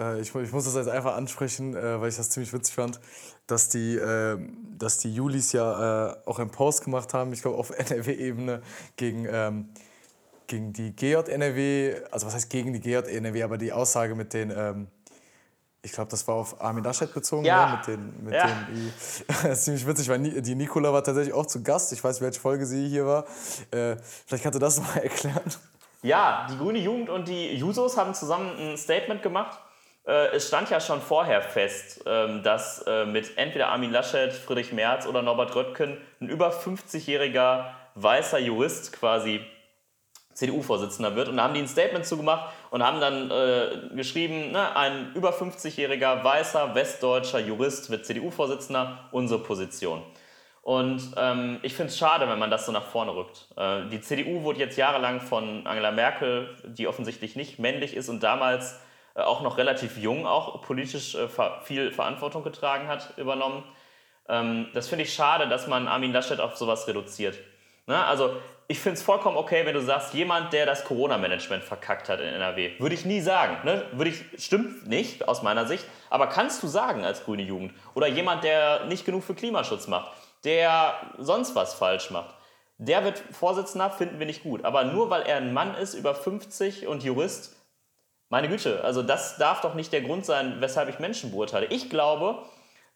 [0.00, 2.98] Äh, ich, ich, muss das jetzt einfach ansprechen, äh, weil ich das ziemlich witzig fand,
[3.46, 7.70] dass die, ähm, dass die Julis ja auch einen Post gemacht haben, ich glaube auf
[7.78, 8.62] NRW-Ebene,
[8.96, 9.68] gegen, ähm,
[10.46, 14.86] gegen die GJ-NRW, also was heißt gegen die GJ-NRW, aber die Aussage mit den ähm,
[15.86, 17.66] ich glaube, das war auf Armin Laschet bezogen, ja.
[17.66, 17.76] ne?
[17.76, 18.46] mit den, mit ja.
[18.46, 18.92] den
[19.28, 21.92] das ist ziemlich witzig, weil die Nicola war tatsächlich auch zu Gast.
[21.92, 23.24] Ich weiß, welche Folge sie hier war.
[23.70, 25.44] Äh, vielleicht kannst du das mal erklären.
[26.02, 29.58] Ja, die Grüne Jugend und die Jusos haben zusammen ein Statement gemacht.
[30.06, 34.72] Äh, es stand ja schon vorher fest, ähm, dass äh, mit entweder Armin Laschet, Friedrich
[34.72, 39.40] Merz oder Norbert Röttgen ein über 50-jähriger weißer Jurist quasi
[40.36, 41.28] CDU-Vorsitzender wird.
[41.28, 45.32] Und da haben die ein Statement zugemacht und haben dann äh, geschrieben, ne, ein über
[45.32, 50.02] 50-jähriger weißer westdeutscher Jurist wird CDU-Vorsitzender, unsere Position.
[50.60, 53.46] Und ähm, ich finde es schade, wenn man das so nach vorne rückt.
[53.56, 58.22] Äh, die CDU wurde jetzt jahrelang von Angela Merkel, die offensichtlich nicht männlich ist und
[58.22, 58.78] damals
[59.14, 61.28] äh, auch noch relativ jung auch politisch äh,
[61.62, 63.64] viel Verantwortung getragen hat, übernommen.
[64.28, 67.38] Ähm, das finde ich schade, dass man Armin Laschet auf sowas reduziert.
[67.86, 68.04] Ne?
[68.04, 68.36] Also
[68.68, 72.26] ich finde es vollkommen okay, wenn du sagst, jemand, der das Corona-Management verkackt hat in
[72.26, 72.72] NRW.
[72.80, 73.58] Würde ich nie sagen.
[73.64, 73.84] Ne?
[73.92, 75.84] Würde ich, stimmt nicht aus meiner Sicht.
[76.10, 77.72] Aber kannst du sagen als grüne Jugend.
[77.94, 80.12] Oder jemand, der nicht genug für Klimaschutz macht,
[80.44, 82.34] der sonst was falsch macht.
[82.78, 84.64] Der wird Vorsitzender, finden wir nicht gut.
[84.64, 87.56] Aber nur weil er ein Mann ist, über 50 und Jurist,
[88.28, 91.66] meine Güte, also das darf doch nicht der Grund sein, weshalb ich Menschen beurteile.
[91.66, 92.42] Ich glaube,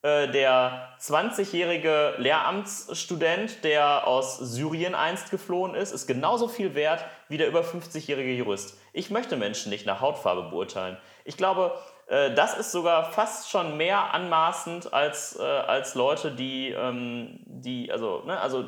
[0.03, 7.49] der 20-jährige Lehramtsstudent, der aus Syrien einst geflohen ist, ist genauso viel wert wie der
[7.49, 8.79] über 50-jährige Jurist.
[8.93, 10.97] Ich möchte Menschen nicht nach Hautfarbe beurteilen.
[11.25, 11.75] Ich glaube,
[12.07, 17.93] äh, das ist sogar fast schon mehr anmaßend als, äh, als Leute, die, ähm, die
[17.93, 18.65] also, ne, also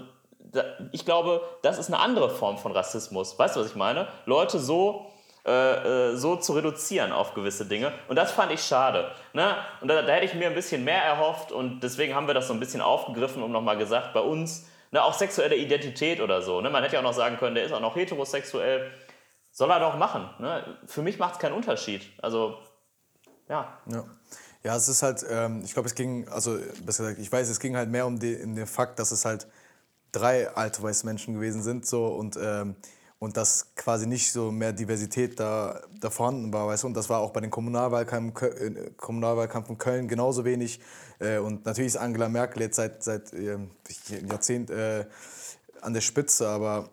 [0.93, 3.39] ich glaube, das ist eine andere Form von Rassismus.
[3.39, 4.07] Weißt du, was ich meine?
[4.27, 5.07] Leute so
[5.45, 7.93] äh, äh, so zu reduzieren auf gewisse Dinge.
[8.07, 9.11] Und das fand ich schade.
[9.33, 9.57] Ne?
[9.81, 12.47] Und da, da, hätte ich mir ein bisschen mehr erhofft und deswegen haben wir das
[12.47, 16.61] so ein bisschen aufgegriffen und nochmal gesagt, bei uns, ne, auch sexuelle Identität oder so.
[16.61, 16.71] Ne?
[16.71, 18.93] Man hätte ja auch noch sagen können, der ist auch noch heterosexuell.
[19.51, 20.31] Soll er doch machen.
[20.39, 20.65] Ne?
[20.87, 22.03] Für mich macht es keinen Unterschied.
[22.23, 22.59] Also,
[23.49, 23.79] ja.
[23.87, 24.05] Ja.
[24.65, 27.59] Ja, es ist halt, ähm, ich glaube, es ging, also besser gesagt, ich weiß, es
[27.59, 29.49] ging halt mehr um, die, um den Fakt, dass es halt
[30.13, 32.77] drei alte weiße Menschen gewesen sind so und ähm,
[33.23, 36.89] und dass quasi nicht so mehr Diversität da, da vorhanden war, weißt du?
[36.89, 40.81] Und das war auch bei den Kommunalwahlkampf, äh, Kommunalwahlkampf in Köln genauso wenig.
[41.21, 43.71] Äh, und natürlich ist Angela Merkel jetzt seit, seit ähm,
[44.29, 45.05] Jahrzehnt äh,
[45.83, 46.89] an der Spitze, aber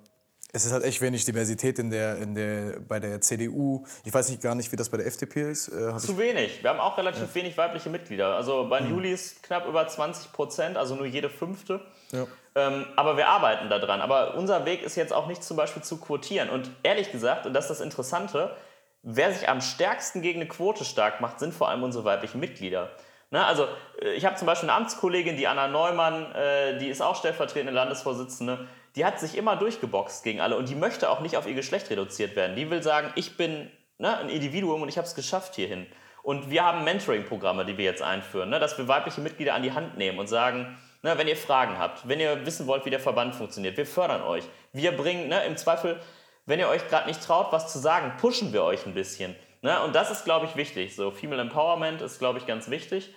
[0.54, 3.84] es ist halt echt wenig Diversität in der, in der, bei der CDU.
[4.06, 5.70] Ich weiß nicht gar nicht, wie das bei der FDP ist.
[5.70, 6.62] Äh, Zu wenig.
[6.62, 7.36] Wir haben auch relativ ja.
[7.36, 8.36] wenig weibliche Mitglieder.
[8.36, 8.92] Also bei mhm.
[8.92, 11.82] Juli ist knapp über 20 Prozent, also nur jede fünfte.
[12.12, 12.28] Ja.
[12.60, 14.02] Ähm, aber wir arbeiten daran.
[14.02, 16.50] Aber unser Weg ist jetzt auch nicht zum Beispiel zu quotieren.
[16.50, 18.56] Und ehrlich gesagt, und das ist das Interessante,
[19.02, 22.90] wer sich am stärksten gegen eine Quote stark macht, sind vor allem unsere weiblichen Mitglieder.
[23.32, 23.68] Ne, also
[24.02, 27.72] äh, ich habe zum Beispiel eine Amtskollegin, die Anna Neumann, äh, die ist auch stellvertretende
[27.72, 31.54] Landesvorsitzende, die hat sich immer durchgeboxt gegen alle und die möchte auch nicht auf ihr
[31.54, 32.56] Geschlecht reduziert werden.
[32.56, 35.86] Die will sagen, ich bin ne, ein Individuum und ich habe es geschafft hierhin.
[36.24, 39.74] Und wir haben Mentoring-Programme, die wir jetzt einführen, ne, dass wir weibliche Mitglieder an die
[39.74, 43.00] Hand nehmen und sagen, Ne, wenn ihr Fragen habt, wenn ihr wissen wollt, wie der
[43.00, 44.44] Verband funktioniert, wir fördern euch.
[44.74, 46.02] Wir bringen, ne, im Zweifel,
[46.46, 49.36] wenn ihr euch gerade nicht traut, was zu sagen, pushen wir euch ein bisschen.
[49.62, 49.82] Ne?
[49.84, 50.96] Und das ist, glaube ich, wichtig.
[50.96, 53.14] So, Female Empowerment ist, glaube ich, ganz wichtig.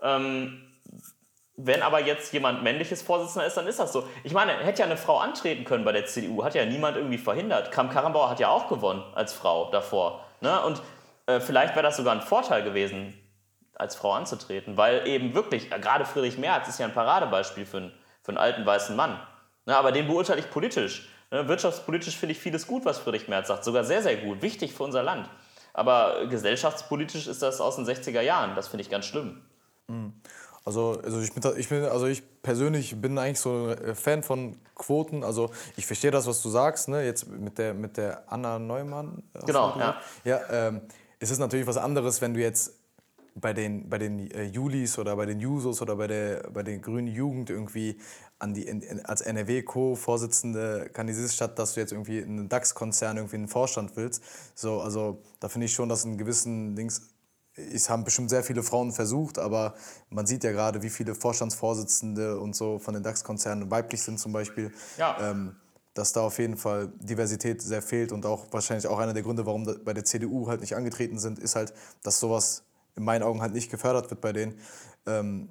[0.00, 0.62] Ähm,
[1.56, 4.08] wenn aber jetzt jemand männliches Vorsitzender ist, dann ist das so.
[4.24, 7.18] Ich meine, hätte ja eine Frau antreten können bei der CDU, hat ja niemand irgendwie
[7.18, 7.70] verhindert.
[7.70, 10.24] Kram Karrenbauer hat ja auch gewonnen als Frau davor.
[10.40, 10.58] Ne?
[10.62, 10.80] Und
[11.26, 13.19] äh, vielleicht wäre das sogar ein Vorteil gewesen,
[13.80, 17.92] als Frau anzutreten, weil eben wirklich, gerade Friedrich Merz ist ja ein Paradebeispiel für einen,
[18.22, 19.18] für einen alten weißen Mann.
[19.66, 21.08] Ne, aber den beurteile ich politisch.
[21.30, 24.74] Ne, wirtschaftspolitisch finde ich vieles gut, was Friedrich Merz sagt, sogar sehr, sehr gut, wichtig
[24.74, 25.28] für unser Land.
[25.72, 29.40] Aber gesellschaftspolitisch ist das aus den 60er Jahren, das finde ich ganz schlimm.
[29.88, 30.14] Mhm.
[30.64, 34.56] Also, also, ich bin, ich bin, also ich persönlich bin eigentlich so ein Fan von
[34.74, 35.24] Quoten.
[35.24, 37.02] Also ich verstehe das, was du sagst, ne?
[37.02, 39.22] jetzt mit der, mit der Anna Neumann.
[39.46, 39.96] Genau, ja.
[40.24, 40.82] Ja, ähm,
[41.18, 42.79] es ist natürlich was anderes, wenn du jetzt
[43.34, 46.78] bei den, bei den äh, Julis oder bei den Jusos oder bei der, bei der
[46.78, 47.98] Grünen Jugend irgendwie
[48.38, 53.36] an die, in, als NRW-Co-Vorsitzende kandidierst, statt dass du jetzt irgendwie in einen DAX-Konzern irgendwie
[53.36, 54.22] einen Vorstand willst.
[54.54, 57.10] So, also da finde ich schon, dass in gewissen Dings,
[57.54, 59.74] es haben bestimmt sehr viele Frauen versucht, aber
[60.08, 64.32] man sieht ja gerade, wie viele Vorstandsvorsitzende und so von den DAX-Konzernen weiblich sind zum
[64.32, 64.72] Beispiel.
[64.96, 65.30] Ja.
[65.30, 65.56] Ähm,
[65.94, 69.44] dass da auf jeden Fall Diversität sehr fehlt und auch wahrscheinlich auch einer der Gründe,
[69.44, 71.74] warum bei der CDU halt nicht angetreten sind, ist halt,
[72.04, 72.62] dass sowas
[73.00, 74.54] in meinen Augen halt nicht gefördert wird bei denen.
[75.06, 75.48] Ähm,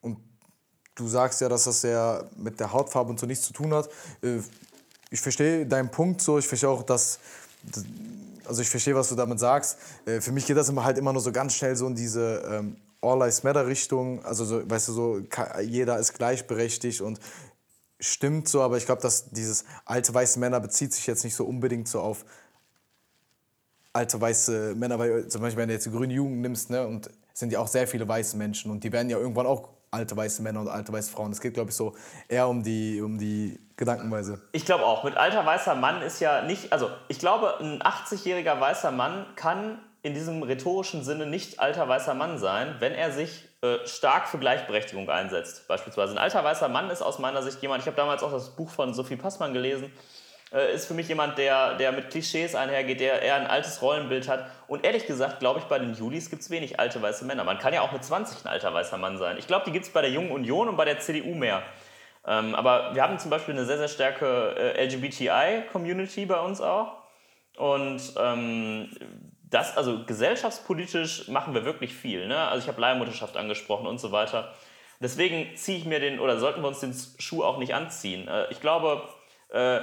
[0.00, 0.18] und
[0.94, 3.88] du sagst ja, dass das ja mit der Hautfarbe und so nichts zu tun hat.
[4.22, 4.40] Äh,
[5.10, 7.18] ich verstehe deinen Punkt so, ich verstehe auch, dass
[8.46, 9.78] also ich verstehe, was du damit sagst.
[10.06, 12.42] Äh, für mich geht das immer halt immer nur so ganz schnell so in diese
[12.50, 14.24] ähm, All Lives Matter Richtung.
[14.24, 15.22] Also so, weißt du, so
[15.62, 17.18] jeder ist gleichberechtigt und
[17.98, 21.44] stimmt so, aber ich glaube, dass dieses alte weiße Männer bezieht sich jetzt nicht so
[21.44, 22.24] unbedingt so auf
[23.92, 27.10] alte weiße Männer, weil zum Beispiel, wenn du jetzt die grüne Jugend nimmst, ne, und
[27.32, 30.42] sind ja auch sehr viele weiße Menschen und die werden ja irgendwann auch alte weiße
[30.42, 31.32] Männer und alte weiße Frauen.
[31.32, 31.94] Es geht, glaube ich, so
[32.28, 34.40] eher um die, um die Gedankenweise.
[34.52, 35.04] Ich glaube auch.
[35.04, 39.78] Mit alter weißer Mann ist ja nicht, also ich glaube, ein 80-jähriger weißer Mann kann
[40.02, 44.38] in diesem rhetorischen Sinne nicht alter weißer Mann sein, wenn er sich äh, stark für
[44.38, 45.66] Gleichberechtigung einsetzt.
[45.68, 48.50] Beispielsweise ein alter weißer Mann ist aus meiner Sicht jemand, ich habe damals auch das
[48.50, 49.92] Buch von Sophie Passmann gelesen,
[50.52, 54.28] äh, ist für mich jemand, der, der mit Klischees einhergeht, der eher ein altes Rollenbild
[54.28, 54.46] hat.
[54.66, 57.44] Und ehrlich gesagt, glaube ich, bei den Julis gibt es wenig alte weiße Männer.
[57.44, 59.36] Man kann ja auch mit 20 ein alter weißer Mann sein.
[59.38, 61.62] Ich glaube, die gibt es bei der Jungen Union und bei der CDU mehr.
[62.26, 66.98] Ähm, aber wir haben zum Beispiel eine sehr, sehr starke äh, LGBTI-Community bei uns auch.
[67.56, 68.90] Und ähm,
[69.50, 72.28] das, also gesellschaftspolitisch machen wir wirklich viel.
[72.28, 72.36] Ne?
[72.36, 74.52] Also ich habe Leihmutterschaft angesprochen und so weiter.
[75.00, 78.28] Deswegen ziehe ich mir den, oder sollten wir uns den Schuh auch nicht anziehen.
[78.28, 79.02] Äh, ich glaube,
[79.48, 79.80] äh,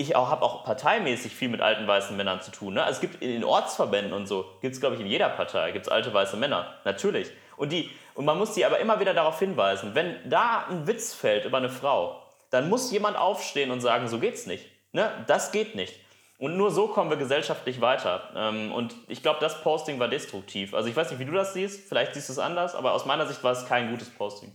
[0.00, 2.74] ich habe auch parteimäßig viel mit alten weißen Männern zu tun.
[2.74, 2.82] Ne?
[2.82, 5.72] Also es gibt in den Ortsverbänden und so, gibt es glaube ich in jeder Partei,
[5.72, 7.30] gibt es alte weiße Männer, natürlich.
[7.56, 11.12] Und, die, und man muss die aber immer wieder darauf hinweisen, wenn da ein Witz
[11.12, 14.64] fällt über eine Frau, dann muss jemand aufstehen und sagen, so geht's nicht.
[14.92, 15.10] Ne?
[15.26, 15.94] Das geht nicht.
[16.38, 18.30] Und nur so kommen wir gesellschaftlich weiter.
[18.34, 20.72] Ähm, und ich glaube, das Posting war destruktiv.
[20.72, 23.04] Also ich weiß nicht, wie du das siehst, vielleicht siehst du es anders, aber aus
[23.04, 24.50] meiner Sicht war es kein gutes Posting.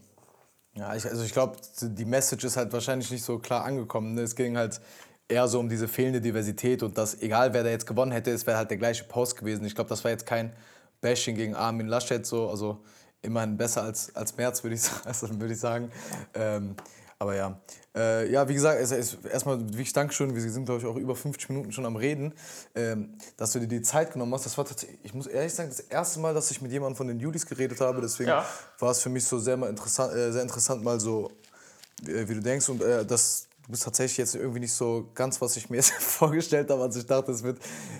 [0.77, 4.13] Ja, ich, also ich glaube, die Message ist halt wahrscheinlich nicht so klar angekommen.
[4.13, 4.21] Ne?
[4.21, 4.81] Es ging halt
[5.27, 8.45] eher so um diese fehlende Diversität und dass, egal wer da jetzt gewonnen hätte, es
[8.45, 9.65] wäre halt der gleiche Post gewesen.
[9.65, 10.53] Ich glaube, das war jetzt kein
[11.01, 12.83] Bashing gegen Armin Laschet so, also
[13.21, 15.91] immerhin besser als, als März, würde ich, also, würd ich sagen.
[16.33, 16.75] Ähm,
[17.17, 17.59] aber ja,
[17.95, 20.35] äh, ja, wie gesagt, es ist erstmal wirklich Dankeschön.
[20.35, 22.33] Wir sind, glaube ich, auch über 50 Minuten schon am Reden,
[22.75, 24.45] ähm, dass du dir die Zeit genommen hast.
[24.45, 27.07] Das war tatsächlich, ich muss ehrlich sagen, das erste Mal, dass ich mit jemandem von
[27.07, 28.01] den Julis geredet habe.
[28.01, 28.45] Deswegen ja.
[28.79, 31.31] war es für mich so sehr, mal interessant, äh, sehr interessant, mal so,
[32.05, 32.67] äh, wie du denkst.
[32.67, 35.91] Und äh, das, du bist tatsächlich jetzt irgendwie nicht so ganz, was ich mir jetzt
[35.91, 36.83] vorgestellt habe.
[36.83, 37.57] Also ich dachte, es wird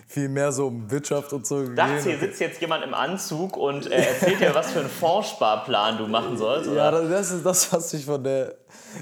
[0.07, 1.67] viel mehr so um Wirtschaft und so.
[1.67, 5.97] Dachte, hier sitzt jetzt jemand im Anzug und äh, erzählt dir, was für einen Fondssparplan
[5.97, 6.69] du machen sollst.
[6.69, 6.91] Oder?
[6.91, 8.55] Ja, das ist das, was ich von der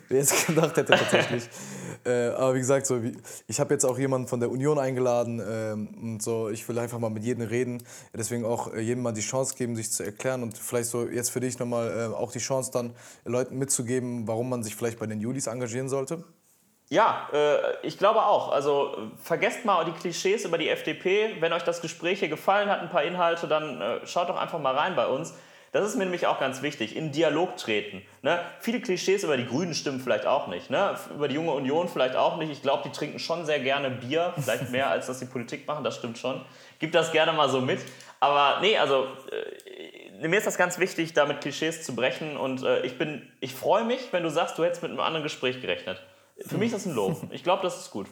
[0.10, 1.44] jetzt gedacht hätte tatsächlich.
[2.06, 5.42] äh, aber wie gesagt, so, wie, ich habe jetzt auch jemanden von der Union eingeladen
[5.46, 7.84] ähm, und so, ich will einfach mal mit jedem reden.
[8.16, 11.32] Deswegen auch äh, jedem mal die Chance geben, sich zu erklären und vielleicht so jetzt
[11.32, 12.94] für dich nochmal äh, auch die Chance dann
[13.26, 16.24] Leuten mitzugeben, warum man sich vielleicht bei den Julis engagieren sollte.
[16.94, 18.52] Ja, äh, ich glaube auch.
[18.52, 21.38] Also vergesst mal die Klischees über die FDP.
[21.40, 24.60] Wenn euch das Gespräch hier gefallen hat, ein paar Inhalte, dann äh, schaut doch einfach
[24.60, 25.34] mal rein bei uns.
[25.72, 28.04] Das ist mir nämlich auch ganz wichtig, in Dialog treten.
[28.22, 28.40] Ne?
[28.60, 30.70] Viele Klischees über die Grünen stimmen vielleicht auch nicht.
[30.70, 30.96] Ne?
[31.16, 32.52] Über die junge Union vielleicht auch nicht.
[32.52, 35.84] Ich glaube, die trinken schon sehr gerne Bier, vielleicht mehr, als dass sie Politik machen,
[35.84, 36.46] das stimmt schon.
[36.78, 37.80] Gib das gerne mal so mit.
[38.20, 42.38] Aber nee, also äh, mir ist das ganz wichtig, da mit Klischees zu brechen.
[42.38, 42.94] Und äh, ich,
[43.40, 46.00] ich freue mich, wenn du sagst, du hättest mit einem anderen Gespräch gerechnet.
[46.46, 47.28] Für mich ist das ein Lob.
[47.32, 48.08] Ich glaube, das ist gut.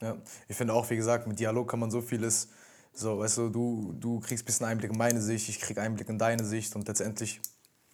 [0.00, 0.16] Ja,
[0.48, 2.48] ich finde auch, wie gesagt, mit Dialog kann man so vieles,
[2.92, 6.08] so, weißt du, du, du kriegst ein bisschen Einblick in meine Sicht, ich krieg Einblick
[6.08, 7.40] in deine Sicht und letztendlich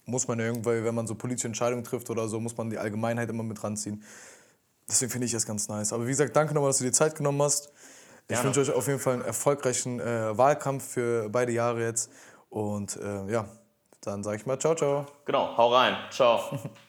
[0.04, 3.28] muss man irgendwie, wenn man so politische Entscheidungen trifft oder so, muss man die Allgemeinheit
[3.28, 4.04] immer mit ranziehen.
[4.88, 5.92] Deswegen finde ich das ganz nice.
[5.92, 7.72] Aber wie gesagt, danke nochmal, dass du dir Zeit genommen hast.
[8.28, 12.10] Ich wünsche euch auf jeden Fall einen erfolgreichen äh, Wahlkampf für beide Jahre jetzt.
[12.50, 13.48] Und äh, ja,
[14.00, 15.06] dann sage ich mal ciao, ciao.
[15.24, 15.96] Genau, hau rein.
[16.10, 16.58] Ciao.